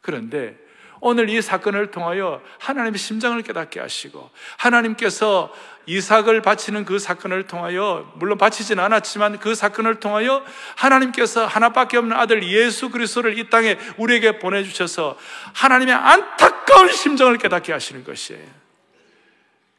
그런데 0.00 0.63
오늘 1.06 1.28
이 1.28 1.42
사건을 1.42 1.90
통하여 1.90 2.40
하나님의 2.58 2.98
심장을 2.98 3.40
깨닫게 3.42 3.78
하시고 3.78 4.30
하나님께서 4.56 5.52
이삭을 5.84 6.40
바치는 6.40 6.86
그 6.86 6.98
사건을 6.98 7.46
통하여 7.46 8.10
물론 8.14 8.38
바치진 8.38 8.78
않았지만 8.78 9.38
그 9.38 9.54
사건을 9.54 10.00
통하여 10.00 10.42
하나님께서 10.76 11.44
하나밖에 11.44 11.98
없는 11.98 12.16
아들 12.16 12.42
예수 12.42 12.88
그리스도를 12.88 13.38
이 13.38 13.50
땅에 13.50 13.76
우리에게 13.98 14.38
보내 14.38 14.64
주셔서 14.64 15.18
하나님의 15.52 15.94
안타까운 15.94 16.90
심정을 16.90 17.36
깨닫게 17.36 17.70
하시는 17.70 18.02
것이에요. 18.02 18.46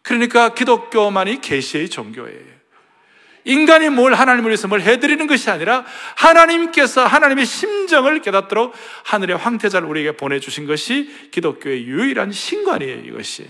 그러니까 0.03 0.53
기독교만이 0.53 1.41
계시의 1.41 1.89
종교예요. 1.89 2.53
인간이 3.45 3.89
뭘 3.89 4.13
하나님을 4.13 4.49
위해서 4.49 4.67
뭘 4.67 4.81
해드리는 4.81 5.25
것이 5.27 5.49
아니라 5.49 5.85
하나님께서 6.15 7.05
하나님의 7.05 7.45
심정을 7.45 8.21
깨닫도록 8.21 8.73
하늘의 9.05 9.37
황태자를 9.37 9.87
우리에게 9.87 10.17
보내주신 10.17 10.65
것이 10.65 11.29
기독교의 11.31 11.85
유일한 11.85 12.31
신관이에요, 12.31 13.05
이것이. 13.05 13.47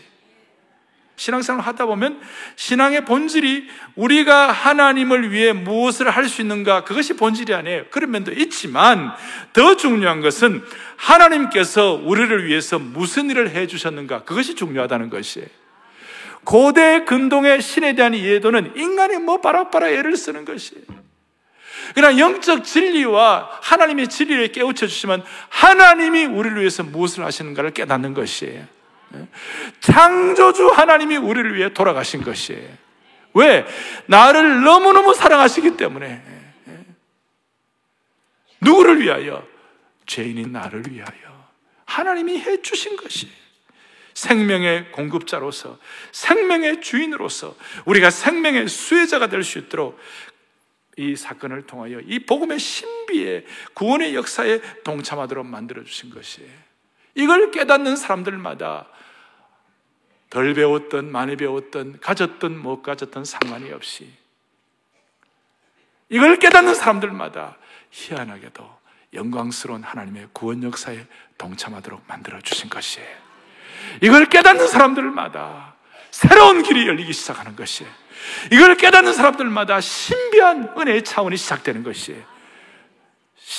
신앙생활 1.17 1.63
하다 1.63 1.85
보면 1.85 2.19
신앙의 2.57 3.05
본질이 3.05 3.69
우리가 3.95 4.51
하나님을 4.51 5.31
위해 5.31 5.53
무엇을 5.53 6.09
할 6.09 6.25
수 6.27 6.41
있는가 6.41 6.83
그것이 6.83 7.13
본질이 7.15 7.53
아니에요. 7.53 7.85
그런 7.89 8.11
면도 8.11 8.33
있지만 8.33 9.13
더 9.53 9.77
중요한 9.77 10.19
것은 10.19 10.61
하나님께서 10.97 11.93
우리를 11.93 12.47
위해서 12.47 12.79
무슨 12.79 13.29
일을 13.29 13.51
해 13.51 13.65
주셨는가 13.67 14.23
그것이 14.23 14.55
중요하다는 14.55 15.09
것이에요. 15.09 15.47
고대 16.45 17.03
근동의 17.03 17.61
신에 17.61 17.93
대한 17.93 18.13
이해도는 18.13 18.77
인간이 18.77 19.17
뭐 19.17 19.41
바라바라 19.41 19.89
애를 19.89 20.15
쓰는 20.15 20.45
것이에요. 20.45 20.85
그러나 21.93 22.17
영적 22.17 22.63
진리와 22.63 23.59
하나님의 23.61 24.07
진리를 24.07 24.51
깨우쳐 24.51 24.87
주시면 24.87 25.23
하나님이 25.49 26.25
우리를 26.25 26.59
위해서 26.59 26.83
무엇을 26.83 27.25
하시는가를 27.25 27.71
깨닫는 27.71 28.13
것이에요. 28.13 28.65
창조주 29.79 30.67
하나님이 30.69 31.17
우리를 31.17 31.55
위해 31.55 31.73
돌아가신 31.73 32.23
것이에요. 32.23 32.69
왜? 33.33 33.65
나를 34.07 34.63
너무너무 34.63 35.13
사랑하시기 35.13 35.77
때문에. 35.77 36.21
누구를 38.61 39.01
위하여? 39.01 39.45
죄인인 40.05 40.51
나를 40.51 40.83
위하여. 40.89 41.45
하나님이 41.85 42.39
해 42.39 42.61
주신 42.61 42.95
것이에요. 42.95 43.44
생명의 44.15 44.91
공급자로서 44.91 45.77
생명의 46.11 46.81
주인으로서 46.81 47.55
우리가 47.85 48.09
생명의 48.09 48.67
수혜자가 48.67 49.27
될 49.27 49.43
수 49.43 49.59
있도록 49.59 49.99
이 50.97 51.15
사건을 51.15 51.67
통하여 51.67 51.99
이 51.99 52.19
복음의 52.19 52.57
신비의 52.57 53.45
구원의 53.73 54.15
역사에 54.15 54.61
동참하도록 54.83 55.45
만들어 55.45 55.83
주신 55.83 56.09
것이에요. 56.09 56.49
이걸 57.15 57.51
깨닫는 57.51 57.97
사람들마다 57.97 58.87
덜 60.29 60.53
배웠던 60.53 61.11
많이 61.11 61.35
배웠던 61.35 61.99
가졌던 61.99 62.57
못 62.57 62.81
가졌던 62.81 63.25
상관이 63.25 63.71
없이 63.71 64.11
이걸 66.09 66.39
깨닫는 66.39 66.73
사람들마다 66.73 67.57
희한하게도 67.91 68.85
영광스러운 69.13 69.83
하나님의 69.83 70.29
구원 70.33 70.63
역사에 70.63 71.05
동참하도록 71.37 72.03
만들어 72.07 72.39
주신 72.41 72.69
것이에요. 72.69 73.24
이걸 74.01 74.25
깨닫는 74.25 74.67
사람들마다 74.67 75.75
새로운 76.11 76.63
길이 76.63 76.87
열리기 76.87 77.13
시작하는 77.13 77.55
것이에요. 77.55 77.91
이걸 78.51 78.75
깨닫는 78.75 79.13
사람들마다 79.13 79.81
신비한 79.81 80.73
은혜의 80.77 81.03
차원이 81.03 81.37
시작되는 81.37 81.83
것이에요. 81.83 82.21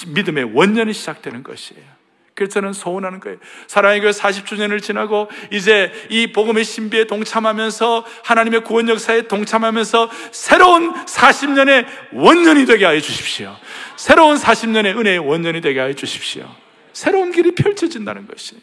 믿음의 0.09 0.53
원년이 0.55 0.93
시작되는 0.93 1.43
것이에요. 1.43 1.97
그래서 2.35 2.53
저는 2.53 2.75
소원하는 2.75 3.19
거예요. 3.19 3.39
사랑의 3.67 4.03
교회 4.03 4.11
40주년을 4.11 4.83
지나고 4.83 5.31
이제 5.51 5.91
이 6.11 6.33
복음의 6.33 6.65
신비에 6.65 7.07
동참하면서 7.07 8.05
하나님의 8.25 8.63
구원 8.63 8.89
역사에 8.91 9.23
동참하면서 9.23 10.11
새로운 10.33 10.93
40년의 10.93 11.87
원년이 12.13 12.67
되게 12.67 12.85
하여 12.85 13.01
주십시오. 13.01 13.57
새로운 13.97 14.37
40년의 14.37 14.99
은혜의 14.99 15.19
원년이 15.19 15.63
되게 15.63 15.81
하여 15.81 15.95
주십시오. 15.95 16.47
새로운 16.93 17.33
길이 17.33 17.55
펼쳐진다는 17.55 18.27
것이에요. 18.27 18.63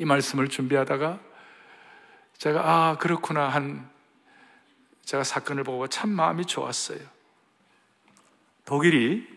이 0.00 0.06
말씀을 0.06 0.48
준비하다가 0.48 1.20
제가 2.38 2.62
아 2.64 2.96
그렇구나 2.96 3.50
한 3.50 3.86
제가 5.02 5.24
사건을 5.24 5.62
보고 5.62 5.88
참 5.88 6.08
마음이 6.08 6.46
좋았어요. 6.46 7.00
독일이 8.64 9.28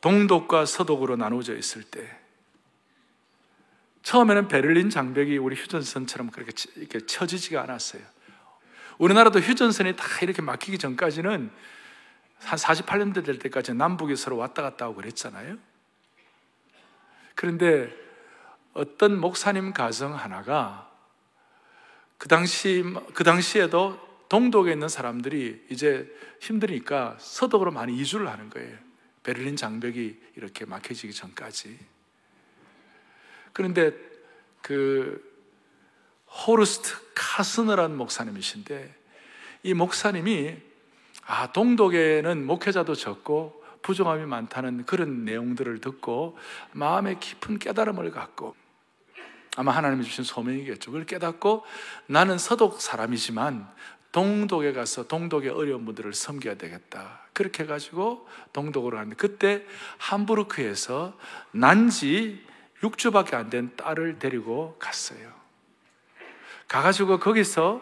동독과 0.00 0.64
서독으로 0.64 1.16
나누어져 1.16 1.54
있을 1.54 1.82
때 1.82 2.18
처음에는 4.04 4.48
베를린 4.48 4.88
장벽이 4.88 5.36
우리 5.36 5.54
휴전선처럼 5.54 6.30
그렇게 6.30 6.52
이렇게 6.76 7.00
쳐지지가 7.00 7.62
않았어요. 7.64 8.02
우리나라도 8.96 9.38
휴전선이 9.38 9.96
다 9.96 10.04
이렇게 10.22 10.40
막히기 10.40 10.78
전까지는 10.78 11.50
한 12.38 12.58
48년대 12.58 13.22
될 13.22 13.38
때까지 13.38 13.74
남북이 13.74 14.16
서로 14.16 14.38
왔다 14.38 14.62
갔다 14.62 14.86
하고 14.86 14.94
그랬잖아요. 14.94 15.58
그런데 17.34 18.07
어떤 18.74 19.18
목사님 19.18 19.72
가정 19.72 20.14
하나가 20.14 20.90
그 22.18 22.28
당시 22.28 22.84
그 23.14 23.24
당시에도 23.24 23.98
동독에 24.28 24.72
있는 24.72 24.88
사람들이 24.88 25.66
이제 25.70 26.12
힘드니까 26.40 27.16
서독으로 27.18 27.70
많이 27.70 27.96
이주를 27.96 28.28
하는 28.28 28.50
거예요. 28.50 28.76
베를린 29.22 29.56
장벽이 29.56 30.16
이렇게 30.36 30.64
막혀지기 30.64 31.12
전까지. 31.12 31.78
그런데 33.52 33.92
그 34.62 35.26
호르스트 36.46 36.94
카스너란 37.14 37.96
목사님이신데 37.96 38.94
이 39.64 39.74
목사님이 39.74 40.56
아 41.26 41.52
동독에는 41.52 42.46
목회자도 42.46 42.94
적고 42.94 43.57
부정함이 43.88 44.26
많다는 44.26 44.84
그런 44.84 45.24
내용들을 45.24 45.80
듣고 45.80 46.36
마음에 46.72 47.16
깊은 47.18 47.58
깨달음을 47.58 48.10
갖고 48.10 48.54
아마 49.56 49.72
하나님이 49.72 50.04
주신 50.04 50.24
소명이겠죠. 50.24 50.90
그걸 50.90 51.06
깨닫고 51.06 51.64
나는 52.04 52.36
서독 52.36 52.82
사람이지만 52.82 53.66
동독에 54.12 54.74
가서 54.74 55.08
동독의 55.08 55.48
어려운 55.48 55.86
분들을 55.86 56.12
섬겨야 56.12 56.56
되겠다. 56.56 57.22
그렇게 57.32 57.62
해가지고 57.62 58.28
동독으로 58.52 58.98
갔는데 58.98 59.16
그때 59.16 59.64
함부르크에서 59.96 61.16
난지 61.52 62.44
6주밖에 62.82 63.34
안 63.34 63.48
된 63.48 63.74
딸을 63.74 64.18
데리고 64.18 64.76
갔어요. 64.78 65.32
가가지고 66.68 67.20
거기서 67.20 67.80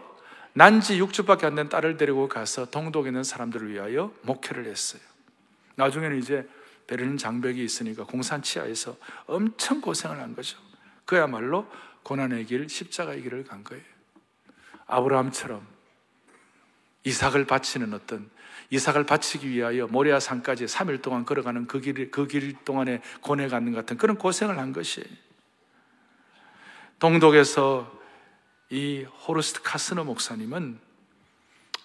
난지 0.52 1.00
6주밖에 1.00 1.44
안 1.46 1.56
된 1.56 1.68
딸을 1.68 1.96
데리고 1.96 2.28
가서 2.28 2.66
동독에 2.66 3.08
있는 3.08 3.24
사람들을 3.24 3.72
위하여 3.72 4.12
목회를 4.22 4.66
했어요. 4.66 5.02
나중에는 5.76 6.18
이제 6.18 6.48
베를린 6.86 7.16
장벽이 7.16 7.62
있으니까 7.64 8.04
공산 8.04 8.42
치하에서 8.42 8.96
엄청 9.26 9.80
고생을 9.80 10.20
한 10.20 10.34
거죠. 10.34 10.58
그야말로 11.04 11.66
고난의 12.02 12.46
길, 12.46 12.68
십자가의 12.68 13.22
길을 13.22 13.44
간 13.44 13.64
거예요. 13.64 13.82
아브라함처럼 14.86 15.66
이삭을 17.04 17.46
바치는 17.46 17.92
어떤 17.94 18.30
이삭을 18.70 19.06
바치기 19.06 19.48
위하여 19.48 19.86
모리아 19.86 20.18
산까지 20.18 20.64
3일 20.64 21.02
동안 21.02 21.24
걸어가는 21.24 21.66
그 21.66 21.80
길, 21.80 22.10
그 22.10 22.26
길 22.26 22.54
동안에 22.64 23.00
고뇌 23.20 23.48
갖는 23.48 23.72
같은 23.72 23.96
그런 23.96 24.16
고생을 24.16 24.58
한 24.58 24.72
것이에요. 24.72 25.06
동독에서 26.98 27.92
이 28.70 29.04
호르스트 29.26 29.62
카스너 29.62 30.04
목사님은 30.04 30.80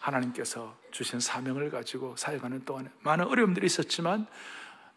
하나님께서 0.02 0.78
주신 0.92 1.20
사명을 1.20 1.70
가지고 1.72 2.16
사역하는 2.18 2.66
동안에 2.66 2.90
많은 3.02 3.26
어려움들이 3.28 3.66
있었지만 3.68 4.28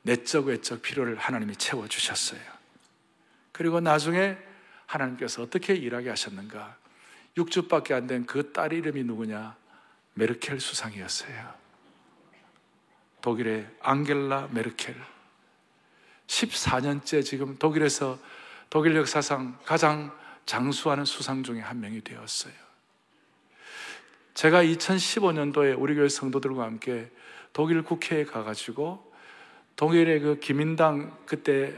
내적 0.03 0.47
외적 0.47 0.83
필요를 0.83 1.17
하나님이 1.17 1.57
채워 1.57 1.87
주셨어요. 1.87 2.41
그리고 3.53 3.81
나중에 3.81 4.37
하나님께서 4.87 5.43
어떻게 5.43 5.75
일하게 5.75 6.11
하셨는가? 6.11 6.77
6주밖에 7.37 7.93
안 7.93 8.07
된 8.07 8.27
그 8.27 8.53
딸 8.53 8.73
이름이 8.73 9.05
누구냐? 9.05 9.57
메르켈 10.15 10.61
수상이었어요. 10.61 11.55
독일의 13.21 13.69
앙겔라 13.81 14.49
메르켈. 14.53 14.95
14년째 16.27 17.25
지금 17.25 17.57
독일에서 17.59 18.19
독일 18.71 18.97
역사상 18.97 19.59
가장 19.65 20.17
장수하는 20.47 21.05
수상 21.05 21.43
중에 21.43 21.61
한 21.61 21.81
명이 21.81 22.03
되었어요. 22.03 22.64
제가 24.35 24.65
2015년도에 24.65 25.77
우리 25.79 25.95
교회 25.95 26.09
성도들과 26.09 26.65
함께 26.65 27.09
독일 27.53 27.83
국회에 27.83 28.25
가가지고 28.25 29.13
독일의 29.77 30.21
그 30.21 30.41
기민당 30.41 31.17
그때 31.25 31.73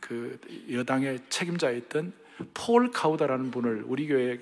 그 0.00 0.40
여당의 0.72 1.20
책임자였던 1.28 2.12
폴 2.54 2.90
카우다라는 2.90 3.50
분을 3.50 3.84
우리 3.86 4.06
교회 4.06 4.38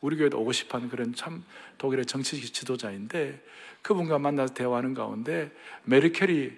우리 0.00 0.16
교회도 0.16 0.40
오고 0.40 0.52
싶어하는 0.52 0.88
그런 0.88 1.14
참 1.14 1.44
독일의 1.78 2.04
정치 2.06 2.40
지도자인데 2.40 3.42
그분과 3.82 4.18
만나서 4.18 4.54
대화하는 4.54 4.94
가운데 4.94 5.52
메르켈이 5.84 6.50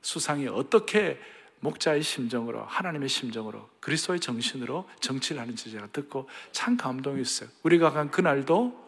수상이 0.00 0.46
어떻게 0.46 1.18
목자의 1.58 2.02
심정으로 2.02 2.62
하나님의 2.62 3.08
심정으로 3.08 3.68
그리스도의 3.80 4.20
정신으로 4.20 4.88
정치를 5.00 5.42
하는지 5.42 5.72
제가 5.72 5.88
듣고 5.92 6.28
참 6.52 6.76
감동했어요. 6.76 7.48
우리가 7.64 7.90
간 7.90 8.12
그날도 8.12 8.85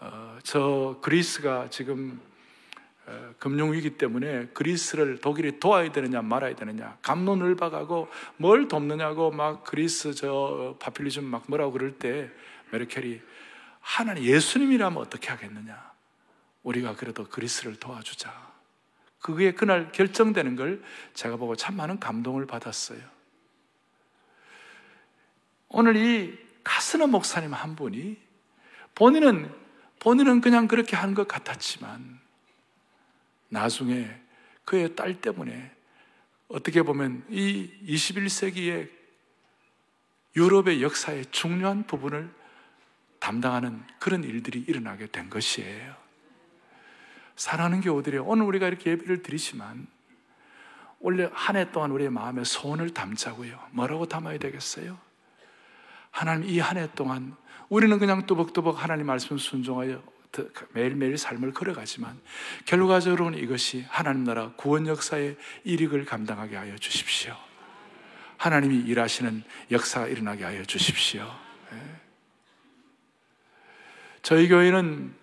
어, 0.00 0.38
저 0.42 0.98
그리스가 1.02 1.68
지금 1.70 2.20
어, 3.06 3.34
금융위기 3.38 3.98
때문에 3.98 4.46
그리스를 4.48 5.18
독일이 5.18 5.58
도와야 5.60 5.90
되느냐 5.92 6.22
말아야 6.22 6.54
되느냐 6.54 6.98
감론을박하고 7.02 8.08
뭘 8.36 8.68
돕느냐고 8.68 9.30
막 9.30 9.64
그리스 9.64 10.14
저 10.14 10.76
파퓰리즘 10.80 11.24
막 11.24 11.44
뭐라고 11.48 11.72
그럴 11.72 11.98
때 11.98 12.30
메르켈이 12.72 13.20
하나님 13.80 14.24
예수님이라면 14.24 15.00
어떻게 15.00 15.28
하겠느냐? 15.28 15.92
우리가 16.64 16.96
그래도 16.96 17.24
그리스를 17.24 17.76
도와주자. 17.76 18.34
그게 19.20 19.52
그날 19.52 19.92
결정되는 19.92 20.56
걸 20.56 20.82
제가 21.14 21.36
보고 21.36 21.54
참 21.54 21.76
많은 21.76 22.00
감동을 22.00 22.46
받았어요. 22.46 22.98
오늘 25.68 25.96
이 25.96 26.36
카스너 26.64 27.06
목사님 27.06 27.54
한 27.54 27.76
분이 27.76 28.16
본인은 28.96 29.65
본인은 30.00 30.40
그냥 30.40 30.68
그렇게 30.68 30.96
한 30.96 31.14
것 31.14 31.26
같았지만 31.26 32.20
나중에 33.48 34.10
그의 34.64 34.94
딸 34.96 35.20
때문에 35.20 35.70
어떻게 36.48 36.82
보면 36.82 37.24
이 37.28 37.70
21세기의 37.86 38.90
유럽의 40.36 40.82
역사의 40.82 41.26
중요한 41.30 41.86
부분을 41.86 42.30
담당하는 43.18 43.82
그런 43.98 44.22
일들이 44.22 44.60
일어나게 44.60 45.06
된 45.06 45.30
것이에요. 45.30 45.96
사랑하는 47.36 47.80
교우들이 47.80 48.18
오늘 48.18 48.44
우리가 48.44 48.68
이렇게 48.68 48.90
예배를 48.90 49.22
드리지만 49.22 49.86
원래 51.00 51.28
한 51.32 51.56
해 51.56 51.70
동안 51.72 51.90
우리의 51.90 52.10
마음에 52.10 52.44
소원을 52.44 52.90
담자고요. 52.90 53.68
뭐라고 53.72 54.06
담아야 54.06 54.38
되겠어요? 54.38 54.98
하나님 56.10 56.48
이 56.48 56.58
한 56.60 56.76
해 56.76 56.88
동안 56.94 57.36
우리는 57.68 57.98
그냥 57.98 58.26
뚜벅뚜벅 58.26 58.82
하나님 58.82 59.06
말씀 59.06 59.38
순종하여 59.38 60.02
매일매일 60.72 61.16
삶을 61.16 61.52
걸어가지만 61.52 62.18
결과적으로는 62.66 63.38
이것이 63.38 63.84
하나님 63.88 64.24
나라 64.24 64.52
구원 64.56 64.86
역사의 64.86 65.36
일익을 65.64 66.04
감당하게 66.04 66.56
하여 66.56 66.76
주십시오. 66.76 67.34
하나님이 68.36 68.80
일하시는 68.80 69.42
역사가 69.70 70.08
일어나게 70.08 70.44
하여 70.44 70.64
주십시오. 70.64 71.24
네. 71.70 71.78
저희 74.22 74.48
교회는 74.48 75.14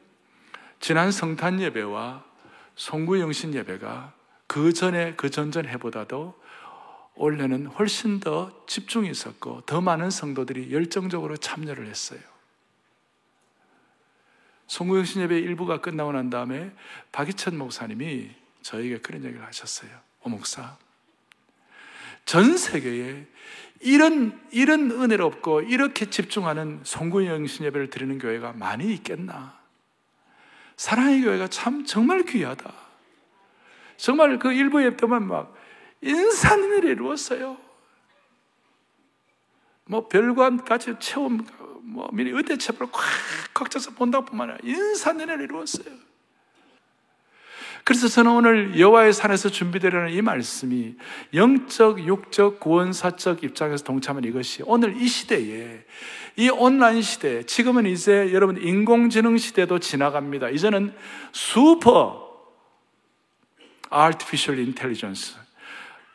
지난 0.79 1.11
성탄 1.11 1.61
예배와 1.61 2.25
송구 2.75 3.19
영신 3.19 3.53
예배가 3.53 4.13
그 4.47 4.73
전에 4.73 5.13
그 5.15 5.29
전전 5.29 5.67
해보다도 5.67 6.41
올해는 7.15 7.67
훨씬 7.67 8.19
더 8.19 8.51
집중이 8.65 9.09
있었고 9.09 9.61
더 9.61 9.81
많은 9.81 10.09
성도들이 10.09 10.73
열정적으로 10.73 11.37
참여를 11.37 11.87
했어요. 11.87 12.32
송구영신 14.67 15.21
예배 15.23 15.37
일부가 15.39 15.81
끝나고 15.81 16.11
난 16.11 16.29
다음에 16.29 16.71
박희천 17.11 17.57
목사님이 17.57 18.31
저에게 18.61 18.99
그런 18.99 19.23
얘기를 19.23 19.45
하셨어요. 19.45 19.91
오 20.23 20.29
목사, 20.29 20.77
전 22.25 22.57
세계에 22.57 23.25
이런 23.81 24.39
이런 24.51 24.91
은혜를 24.91 25.25
없고 25.25 25.61
이렇게 25.61 26.09
집중하는 26.09 26.79
송구영신 26.83 27.65
예배를 27.65 27.89
드리는 27.89 28.17
교회가 28.17 28.53
많이 28.53 28.93
있겠나? 28.93 29.61
사랑의 30.77 31.21
교회가 31.21 31.49
참 31.49 31.85
정말 31.85 32.23
귀하다. 32.23 32.73
정말 33.97 34.39
그 34.39 34.51
일부 34.53 34.83
예배 34.83 34.97
때만 34.97 35.27
막 35.27 35.53
인산을 36.01 36.85
이루었어요. 36.85 37.57
뭐 39.85 40.07
별관 40.07 40.63
같이 40.63 40.95
체험 40.99 41.45
뭐 41.83 42.09
미리 42.11 42.31
의대 42.31 42.57
체벌 42.57 42.87
꽉꽉 42.91 43.69
차서 43.69 43.91
본다고 43.91 44.25
뿐만 44.25 44.49
아니라 44.49 44.59
인산연애를 44.63 45.45
이루었어요. 45.45 45.93
그래서 47.83 48.07
저는 48.07 48.31
오늘 48.31 48.79
여호와의 48.79 49.11
산에서 49.11 49.49
준비되려는 49.49 50.13
이 50.13 50.21
말씀이 50.21 50.95
영적, 51.33 52.07
육적, 52.07 52.61
구원사적 52.61 53.43
입장에서 53.43 53.83
동참한 53.83 54.23
이것이 54.23 54.63
오늘 54.65 54.95
이 55.01 55.07
시대에 55.07 55.83
이 56.37 56.49
온라인 56.49 57.01
시대, 57.01 57.45
지금은 57.45 57.85
이제 57.85 58.31
여러분 58.33 58.57
인공지능 58.57 59.37
시대도 59.37 59.79
지나갑니다. 59.79 60.49
이제는 60.49 60.95
슈퍼 61.33 62.23
artificial 63.93 64.59
intelligence 64.63 65.42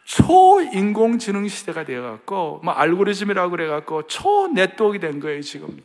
초인공지능 0.09 1.49
시대가 1.49 1.85
되어갖고, 1.85 2.63
뭐, 2.65 2.73
알고리즘이라고 2.73 3.51
그래갖고, 3.51 4.07
초 4.07 4.49
네트워크가 4.49 5.07
된 5.07 5.21
거예요, 5.21 5.43
지금. 5.43 5.83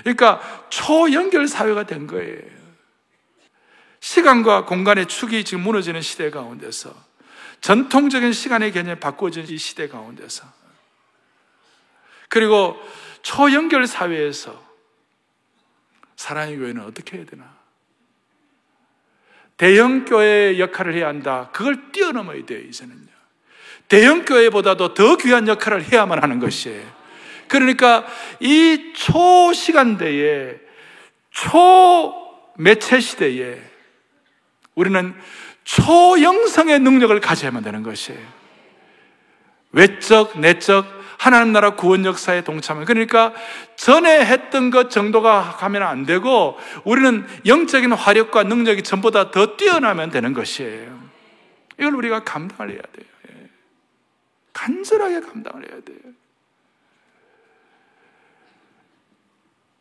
그러니까, 0.00 0.40
초연결 0.70 1.46
사회가 1.46 1.84
된 1.84 2.06
거예요. 2.06 2.40
시간과 4.00 4.64
공간의 4.64 5.04
축이 5.04 5.44
지금 5.44 5.62
무너지는 5.62 6.00
시대 6.00 6.30
가운데서, 6.30 6.94
전통적인 7.60 8.32
시간의 8.32 8.72
개념이 8.72 8.98
바꿔진 8.98 9.44
이 9.46 9.58
시대 9.58 9.88
가운데서, 9.88 10.46
그리고 12.30 12.80
초연결 13.20 13.86
사회에서 13.86 14.58
사랑의 16.16 16.56
교회는 16.56 16.82
어떻게 16.82 17.18
해야 17.18 17.26
되나? 17.26 17.54
대형교회의 19.58 20.60
역할을 20.60 20.94
해야 20.94 21.08
한다. 21.08 21.50
그걸 21.52 21.92
뛰어넘어야 21.92 22.42
돼요, 22.46 22.60
이제는요. 22.60 23.15
대형교회보다도 23.88 24.94
더 24.94 25.16
귀한 25.16 25.46
역할을 25.48 25.84
해야만 25.84 26.22
하는 26.22 26.38
것이에요. 26.40 26.82
그러니까 27.48 28.04
이 28.40 28.92
초시간대에, 28.94 30.56
초매체 32.56 33.00
시대에 33.00 33.58
우리는 34.74 35.14
초영성의 35.64 36.80
능력을 36.80 37.18
가져야만 37.20 37.62
되는 37.62 37.82
것이에요. 37.82 38.20
외적, 39.72 40.38
내적, 40.38 40.86
하나님 41.18 41.52
나라 41.52 41.74
구원 41.74 42.04
역사에 42.04 42.42
동참을. 42.44 42.84
그러니까 42.84 43.32
전에 43.76 44.24
했던 44.24 44.70
것 44.70 44.90
정도가 44.90 45.56
가면 45.58 45.82
안 45.82 46.06
되고 46.06 46.58
우리는 46.84 47.26
영적인 47.44 47.92
화력과 47.92 48.44
능력이 48.44 48.82
전보다 48.82 49.30
더 49.30 49.56
뛰어나면 49.56 50.10
되는 50.10 50.32
것이에요. 50.32 51.06
이걸 51.78 51.94
우리가 51.94 52.24
감당을 52.24 52.72
해야 52.72 52.80
돼요. 52.80 53.06
간절하게 54.56 55.20
감당을 55.20 55.70
해야 55.70 55.80
돼요. 55.82 55.98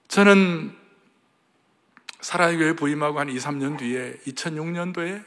저는 0.09 0.76
사랑의 2.19 2.57
교회 2.57 2.73
부임하고 2.73 3.19
한 3.19 3.30
2, 3.30 3.38
3년 3.38 3.78
뒤에 3.78 4.17
2006년도에 4.28 5.23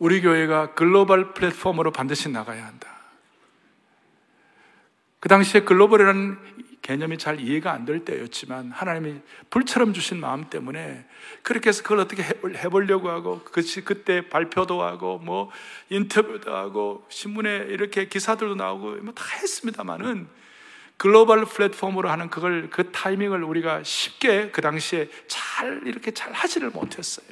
우리 0.00 0.20
교회가 0.20 0.74
글로벌 0.74 1.32
플랫폼으로 1.32 1.92
반드시 1.92 2.28
나가야 2.28 2.66
한다. 2.66 2.88
그 5.20 5.28
당시에 5.28 5.62
글로벌이라는 5.62 6.73
개념이 6.84 7.16
잘 7.16 7.40
이해가 7.40 7.72
안 7.72 7.86
될 7.86 8.04
때였지만 8.04 8.70
하나님이 8.70 9.20
불처럼 9.50 9.94
주신 9.94 10.20
마음 10.20 10.48
때문에 10.50 11.06
그렇게 11.42 11.70
해서 11.70 11.82
그걸 11.82 12.00
어떻게 12.00 12.22
해보려고 12.22 13.08
하고 13.10 13.42
그치 13.44 13.82
그때 13.82 14.28
발표도 14.28 14.82
하고 14.82 15.18
뭐 15.18 15.50
인터뷰도 15.88 16.54
하고 16.54 17.04
신문에 17.08 17.66
이렇게 17.70 18.06
기사들도 18.08 18.54
나오고 18.54 18.96
뭐 19.02 19.14
다 19.14 19.24
했습니다만은 19.40 20.28
글로벌 20.96 21.44
플랫폼으로 21.46 22.10
하는 22.10 22.28
그걸 22.30 22.68
그 22.70 22.92
타이밍을 22.92 23.42
우리가 23.42 23.82
쉽게 23.82 24.50
그 24.50 24.60
당시에 24.60 25.08
잘 25.26 25.82
이렇게 25.86 26.10
잘 26.12 26.32
하지를 26.32 26.70
못했어요. 26.70 27.26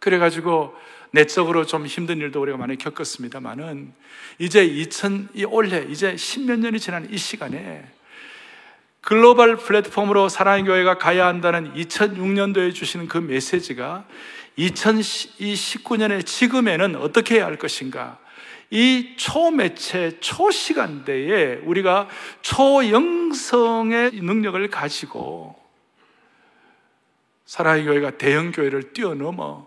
그래가지고 0.00 0.74
내적으로 1.10 1.64
좀 1.64 1.86
힘든 1.86 2.18
일도 2.18 2.40
우리가 2.40 2.58
많이 2.58 2.76
겪었습니다만은 2.76 3.92
이제 4.38 4.64
2000, 4.64 5.28
이 5.34 5.44
올해 5.44 5.86
이제 5.88 6.16
십몇 6.16 6.60
년이 6.60 6.80
지난 6.80 7.08
이 7.10 7.16
시간에 7.16 7.84
글로벌 9.00 9.56
플랫폼으로 9.56 10.28
사랑의 10.28 10.64
교회가 10.64 10.98
가야 10.98 11.26
한다는 11.26 11.72
2006년도에 11.74 12.74
주시는 12.74 13.08
그 13.08 13.18
메시지가 13.18 14.04
2019년의 14.58 16.26
지금에는 16.26 16.96
어떻게 16.96 17.36
해야 17.36 17.46
할 17.46 17.56
것인가? 17.56 18.18
이 18.70 19.14
초매체, 19.16 20.18
초시간대에 20.20 21.60
우리가 21.64 22.08
초영성의 22.42 24.10
능력을 24.16 24.68
가지고 24.68 25.56
사랑의 27.46 27.86
교회가 27.86 28.18
대형 28.18 28.52
교회를 28.52 28.92
뛰어넘어 28.92 29.66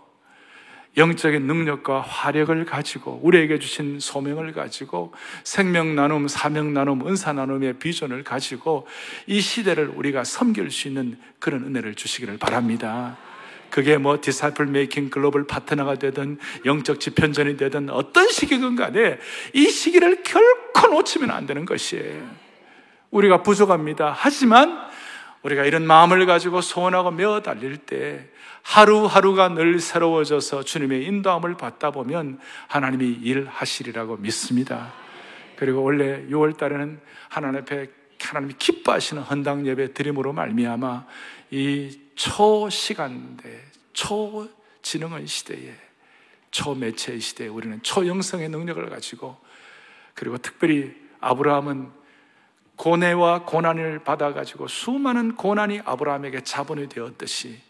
영적인 0.96 1.46
능력과 1.46 2.02
화력을 2.02 2.64
가지고 2.66 3.18
우리에게 3.22 3.58
주신 3.58 3.98
소명을 3.98 4.52
가지고 4.52 5.14
생명 5.42 5.94
나눔, 5.94 6.28
사명 6.28 6.74
나눔, 6.74 7.06
은사 7.06 7.32
나눔의 7.32 7.74
비전을 7.74 8.24
가지고 8.24 8.86
이 9.26 9.40
시대를 9.40 9.88
우리가 9.94 10.24
섬길 10.24 10.70
수 10.70 10.88
있는 10.88 11.18
그런 11.38 11.64
은혜를 11.64 11.94
주시기를 11.94 12.36
바랍니다. 12.38 13.16
그게 13.70 13.96
뭐 13.96 14.20
Disciple 14.20 14.66
Making 14.66 15.08
Global 15.08 15.46
Partner가 15.46 15.94
되든 15.94 16.38
영적 16.66 17.00
지편전이 17.00 17.56
되든 17.56 17.88
어떤 17.88 18.28
시기든 18.28 18.76
간에 18.76 19.18
이 19.54 19.70
시기를 19.70 20.22
결코 20.22 20.88
놓치면 20.88 21.30
안 21.30 21.46
되는 21.46 21.64
것이에요. 21.64 22.22
우리가 23.10 23.42
부족합니다. 23.42 24.14
하지만 24.14 24.78
우리가 25.42 25.64
이런 25.64 25.86
마음을 25.86 26.26
가지고 26.26 26.60
소원하고 26.60 27.10
메어 27.10 27.40
달릴 27.40 27.78
때 27.78 28.28
하루하루가 28.62 29.48
늘 29.48 29.80
새로워져서 29.80 30.62
주님의 30.64 31.04
인도함을 31.04 31.56
받다 31.56 31.90
보면 31.90 32.38
하나님이 32.68 33.06
일하시리라고 33.22 34.16
믿습니다. 34.18 34.92
그리고 35.56 35.82
원래 35.82 36.26
6월 36.28 36.56
달에는 36.56 37.00
하나님 37.28 37.60
앞에 37.60 37.90
하나님이 38.20 38.54
기뻐하시는 38.58 39.22
헌당 39.22 39.66
예배 39.66 39.94
드림으로 39.94 40.32
말미암아 40.32 41.06
이 41.50 41.98
초시간대, 42.14 43.60
초지능의 43.92 45.26
시대에 45.26 45.74
초매체의 46.50 47.20
시대에 47.20 47.48
우리는 47.48 47.82
초영성의 47.82 48.48
능력을 48.50 48.88
가지고 48.90 49.38
그리고 50.14 50.38
특별히 50.38 50.94
아브라함은 51.20 51.90
고뇌와 52.76 53.44
고난을 53.44 54.00
받아가지고 54.00 54.68
수많은 54.68 55.36
고난이 55.36 55.80
아브라함에게 55.84 56.42
자본이 56.42 56.88
되었듯이 56.88 57.60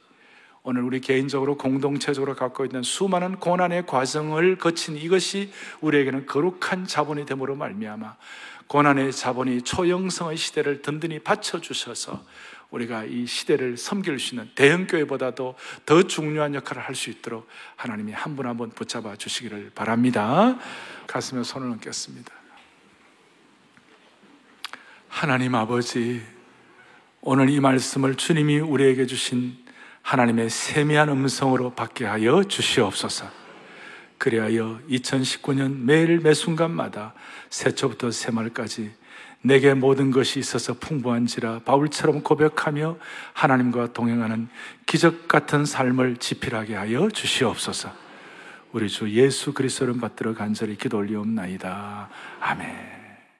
오늘 0.64 0.82
우리 0.82 1.00
개인적으로 1.00 1.56
공동체적으로 1.56 2.36
갖고 2.36 2.64
있는 2.64 2.82
수많은 2.84 3.36
고난의 3.40 3.86
과정을 3.86 4.58
거친 4.58 4.96
이것이 4.96 5.50
우리에게는 5.80 6.26
거룩한 6.26 6.86
자본이 6.86 7.26
됨으로 7.26 7.56
말미암아 7.56 8.16
고난의 8.68 9.12
자본이 9.12 9.62
초영성의 9.62 10.36
시대를 10.36 10.82
든든히 10.82 11.18
받쳐 11.18 11.60
주셔서 11.60 12.24
우리가 12.70 13.04
이 13.04 13.26
시대를 13.26 13.76
섬길 13.76 14.18
수 14.20 14.34
있는 14.34 14.50
대형교회보다도 14.54 15.56
더 15.84 16.02
중요한 16.04 16.54
역할을 16.54 16.80
할 16.82 16.94
수 16.94 17.10
있도록 17.10 17.48
하나님이 17.76 18.12
한 18.12 18.36
분 18.36 18.46
한 18.46 18.56
분 18.56 18.70
붙잡아 18.70 19.16
주시기를 19.16 19.72
바랍니다. 19.74 20.56
가슴에 21.08 21.42
손을 21.42 21.70
얹겠습니다. 21.72 22.32
하나님 25.08 25.54
아버지, 25.54 26.22
오늘 27.20 27.50
이 27.50 27.60
말씀을 27.60 28.14
주님이 28.14 28.60
우리에게 28.60 29.04
주신 29.06 29.61
하나님의 30.02 30.50
세미한 30.50 31.08
음성으로 31.08 31.70
받게 31.70 32.04
하여 32.04 32.42
주시옵소서. 32.44 33.26
그리하여 34.18 34.78
2019년 34.88 35.78
매일 35.78 36.20
매 36.20 36.32
순간마다 36.34 37.14
새초부터 37.50 38.10
새말까지 38.10 38.92
내게 39.42 39.74
모든 39.74 40.12
것이 40.12 40.38
있어서 40.38 40.74
풍부한지라 40.74 41.60
바울처럼 41.64 42.22
고백하며 42.22 42.98
하나님과 43.32 43.92
동행하는 43.92 44.48
기적 44.86 45.26
같은 45.26 45.64
삶을 45.64 46.18
지필하게 46.18 46.76
하여 46.76 47.08
주시옵소서. 47.08 47.92
우리 48.72 48.88
주 48.88 49.10
예수 49.10 49.52
그리스도를 49.52 49.98
받들어 49.98 50.34
간절히 50.34 50.76
기도 50.76 50.98
올리옵나이다. 50.98 52.08
아멘. 52.40 53.01